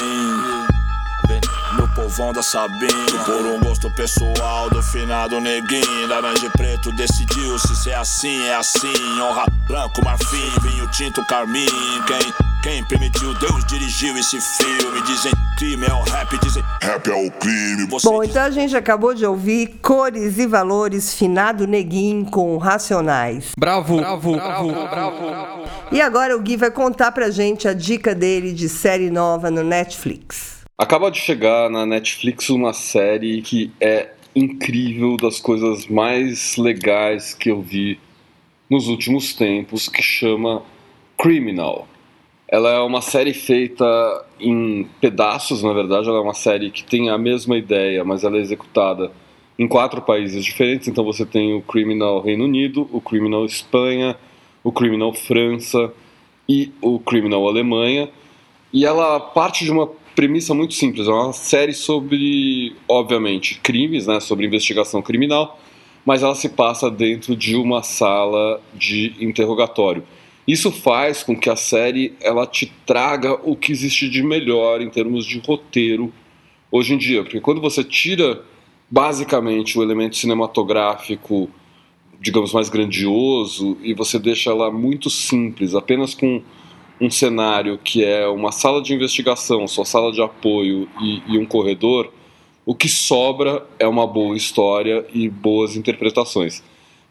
povão 2.00 2.32
da 2.32 2.42
Sabina. 2.42 3.24
Por 3.26 3.44
um 3.44 3.60
gosto 3.60 3.90
pessoal 3.90 4.70
do 4.70 4.82
finado 4.82 5.38
neguinho. 5.38 6.08
Laranja 6.08 6.46
e 6.46 6.50
preto 6.50 6.90
decidiu 6.92 7.58
se 7.58 7.76
ser 7.76 7.94
assim 7.94 8.42
é 8.46 8.54
assim. 8.54 9.20
Honra 9.20 9.44
branco, 9.68 10.02
marfim, 10.02 10.50
vinho 10.62 10.90
tinto, 10.90 11.24
carmim. 11.26 11.66
Quem, 12.06 12.34
quem 12.62 12.84
permitiu, 12.84 13.34
Deus 13.34 13.64
dirigiu 13.66 14.16
esse 14.16 14.40
filme. 14.40 15.02
Dizem 15.02 15.32
crime 15.58 15.86
é 15.86 15.92
o 15.92 16.02
rap, 16.04 16.38
dizem 16.38 16.64
rap 16.80 17.06
é 17.10 17.14
o 17.14 17.30
crime. 17.32 17.86
Você 17.90 18.08
Bom, 18.08 18.24
então 18.24 18.42
a 18.42 18.50
gente 18.50 18.74
acabou 18.74 19.14
de 19.14 19.26
ouvir 19.26 19.78
Cores 19.82 20.38
e 20.38 20.46
Valores, 20.46 21.12
finado 21.12 21.66
neguinho 21.66 22.24
com 22.24 22.56
Racionais. 22.56 23.52
Bravo, 23.58 23.98
bravo, 23.98 24.32
bravo, 24.32 24.72
bravo, 24.72 25.26
bravo. 25.28 25.64
E 25.92 26.00
agora 26.00 26.34
o 26.34 26.40
Gui 26.40 26.56
vai 26.56 26.70
contar 26.70 27.12
pra 27.12 27.30
gente 27.30 27.68
a 27.68 27.74
dica 27.74 28.14
dele 28.14 28.52
de 28.52 28.68
série 28.68 29.10
nova 29.10 29.50
no 29.50 29.62
Netflix 29.62 30.59
Acaba 30.80 31.10
de 31.10 31.18
chegar 31.18 31.68
na 31.68 31.84
Netflix 31.84 32.48
uma 32.48 32.72
série 32.72 33.42
que 33.42 33.70
é 33.78 34.14
incrível, 34.34 35.18
das 35.18 35.38
coisas 35.38 35.86
mais 35.86 36.56
legais 36.56 37.34
que 37.34 37.50
eu 37.50 37.60
vi 37.60 38.00
nos 38.70 38.88
últimos 38.88 39.34
tempos 39.34 39.90
que 39.90 40.00
chama 40.00 40.62
Criminal. 41.18 41.86
Ela 42.48 42.70
é 42.70 42.80
uma 42.80 43.02
série 43.02 43.34
feita 43.34 43.84
em 44.40 44.88
pedaços, 45.02 45.62
na 45.62 45.74
verdade, 45.74 46.08
ela 46.08 46.16
é 46.16 46.22
uma 46.22 46.32
série 46.32 46.70
que 46.70 46.82
tem 46.82 47.10
a 47.10 47.18
mesma 47.18 47.58
ideia, 47.58 48.02
mas 48.02 48.24
ela 48.24 48.38
é 48.38 48.40
executada 48.40 49.12
em 49.58 49.68
quatro 49.68 50.00
países 50.00 50.42
diferentes. 50.42 50.88
Então 50.88 51.04
você 51.04 51.26
tem 51.26 51.52
o 51.52 51.60
Criminal 51.60 52.22
Reino 52.22 52.44
Unido, 52.44 52.88
o 52.90 53.02
Criminal 53.02 53.44
Espanha, 53.44 54.16
o 54.64 54.72
Criminal 54.72 55.12
França 55.12 55.92
e 56.48 56.72
o 56.80 56.98
Criminal 56.98 57.46
Alemanha. 57.46 58.08
E 58.72 58.86
ela 58.86 59.18
parte 59.18 59.64
de 59.64 59.72
uma 59.72 59.99
premissa 60.20 60.52
muito 60.52 60.74
simples, 60.74 61.08
é 61.08 61.10
uma 61.10 61.32
série 61.32 61.72
sobre, 61.72 62.76
obviamente, 62.86 63.58
crimes, 63.62 64.06
né, 64.06 64.20
sobre 64.20 64.44
investigação 64.44 65.00
criminal, 65.00 65.58
mas 66.04 66.22
ela 66.22 66.34
se 66.34 66.50
passa 66.50 66.90
dentro 66.90 67.34
de 67.34 67.56
uma 67.56 67.82
sala 67.82 68.60
de 68.74 69.14
interrogatório. 69.18 70.04
Isso 70.46 70.70
faz 70.70 71.22
com 71.22 71.34
que 71.34 71.48
a 71.48 71.56
série 71.56 72.12
ela 72.20 72.46
te 72.46 72.70
traga 72.84 73.32
o 73.42 73.56
que 73.56 73.72
existe 73.72 74.10
de 74.10 74.22
melhor 74.22 74.82
em 74.82 74.90
termos 74.90 75.24
de 75.24 75.38
roteiro 75.38 76.12
hoje 76.70 76.92
em 76.92 76.98
dia, 76.98 77.22
porque 77.22 77.40
quando 77.40 77.62
você 77.62 77.82
tira 77.82 78.44
basicamente 78.90 79.78
o 79.78 79.82
elemento 79.82 80.18
cinematográfico, 80.18 81.48
digamos 82.20 82.52
mais 82.52 82.68
grandioso, 82.68 83.78
e 83.82 83.94
você 83.94 84.18
deixa 84.18 84.50
ela 84.50 84.70
muito 84.70 85.08
simples, 85.08 85.74
apenas 85.74 86.12
com 86.12 86.42
um 87.00 87.10
cenário 87.10 87.78
que 87.78 88.04
é 88.04 88.28
uma 88.28 88.52
sala 88.52 88.82
de 88.82 88.94
investigação, 88.94 89.66
sua 89.66 89.84
sala 89.84 90.12
de 90.12 90.20
apoio 90.20 90.88
e, 91.00 91.22
e 91.26 91.38
um 91.38 91.46
corredor, 91.46 92.12
o 92.66 92.74
que 92.74 92.88
sobra 92.88 93.66
é 93.78 93.88
uma 93.88 94.06
boa 94.06 94.36
história 94.36 95.06
e 95.12 95.28
boas 95.28 95.76
interpretações. 95.76 96.62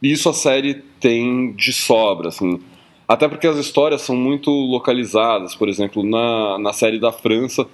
E 0.01 0.11
isso 0.11 0.29
a 0.29 0.33
série 0.33 0.75
tem 0.99 1.51
de 1.53 1.73
sobra, 1.73 2.29
assim. 2.29 2.61
Até 3.07 3.27
porque 3.27 3.47
as 3.47 3.57
histórias 3.57 4.03
são 4.03 4.15
muito 4.15 4.51
localizadas. 4.51 5.55
Por 5.55 5.67
exemplo, 5.67 6.03
na, 6.03 6.59
na 6.59 6.71
série 6.71 6.99
da 6.99 7.11
França, 7.11 7.67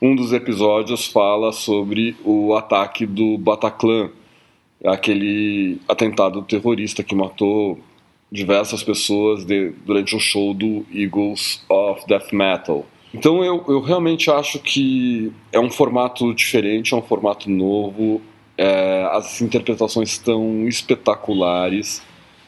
um 0.00 0.14
dos 0.14 0.32
episódios 0.32 1.06
fala 1.06 1.50
sobre 1.52 2.14
o 2.24 2.54
ataque 2.54 3.06
do 3.06 3.38
Bataclan, 3.38 4.10
aquele 4.84 5.80
atentado 5.88 6.42
terrorista 6.42 7.02
que 7.02 7.14
matou 7.14 7.78
diversas 8.34 8.82
pessoas 8.82 9.44
de, 9.44 9.70
durante 9.86 10.16
um 10.16 10.18
show 10.18 10.52
do 10.52 10.84
Eagles 10.92 11.64
of 11.68 12.04
Death 12.08 12.32
Metal. 12.32 12.84
Então 13.14 13.44
eu, 13.44 13.64
eu 13.68 13.80
realmente 13.80 14.28
acho 14.28 14.58
que 14.58 15.32
é 15.52 15.60
um 15.60 15.70
formato 15.70 16.34
diferente, 16.34 16.92
é 16.92 16.96
um 16.96 17.02
formato 17.02 17.48
novo, 17.48 18.20
é, 18.58 19.08
as 19.12 19.40
interpretações 19.40 20.10
estão 20.10 20.66
espetaculares, 20.66 22.02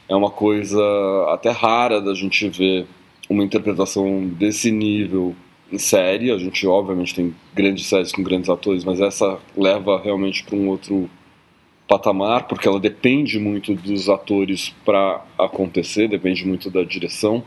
é 0.08 0.16
uma 0.16 0.30
coisa 0.30 0.82
até 1.28 1.50
rara 1.50 2.00
da 2.00 2.14
gente 2.14 2.48
ver 2.48 2.84
uma 3.30 3.44
interpretação 3.44 4.26
desse 4.26 4.72
nível 4.72 5.36
em 5.70 5.78
série. 5.78 6.32
A 6.32 6.38
gente, 6.38 6.66
obviamente, 6.66 7.14
tem 7.14 7.32
grandes 7.54 7.86
séries 7.86 8.10
com 8.10 8.24
grandes 8.24 8.50
atores, 8.50 8.84
mas 8.84 9.00
essa 9.00 9.38
leva 9.56 10.00
realmente 10.02 10.42
para 10.42 10.56
um 10.56 10.68
outro 10.68 11.08
patamar, 11.88 12.46
porque 12.48 12.66
ela 12.66 12.80
depende 12.80 13.38
muito 13.38 13.74
dos 13.74 14.08
atores 14.08 14.74
para 14.84 15.24
acontecer, 15.38 16.08
depende 16.08 16.46
muito 16.46 16.70
da 16.70 16.82
direção. 16.82 17.44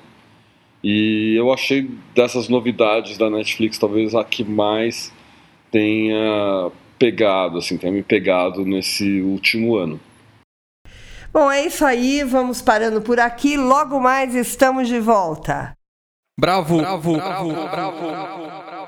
E 0.84 1.36
eu 1.38 1.52
achei 1.52 1.89
dessas 2.15 2.47
novidades 2.47 3.17
da 3.17 3.30
Netflix, 3.30 3.78
talvez 3.78 4.15
a 4.15 4.23
que 4.23 4.43
mais 4.43 5.12
tenha 5.69 6.71
pegado, 6.97 7.58
assim, 7.58 7.78
tenha 7.78 7.91
me 7.91 8.04
pegado 8.04 8.65
nesse 8.65 9.21
último 9.21 9.75
ano. 9.75 9.99
Bom, 11.32 11.52
é 11.52 11.65
isso 11.65 11.86
aí, 11.86 12.23
vamos 12.23 12.62
parando 12.62 13.02
por 13.02 13.19
aqui. 13.19 13.56
Logo 13.56 13.99
mais 13.99 14.34
estamos 14.34 14.88
de 14.88 14.99
volta. 14.99 15.73
Bravo, 16.39 16.78
bravo, 16.78 17.13
bravo, 17.13 17.54
bravo. 17.54 18.08
bravo. 18.08 18.79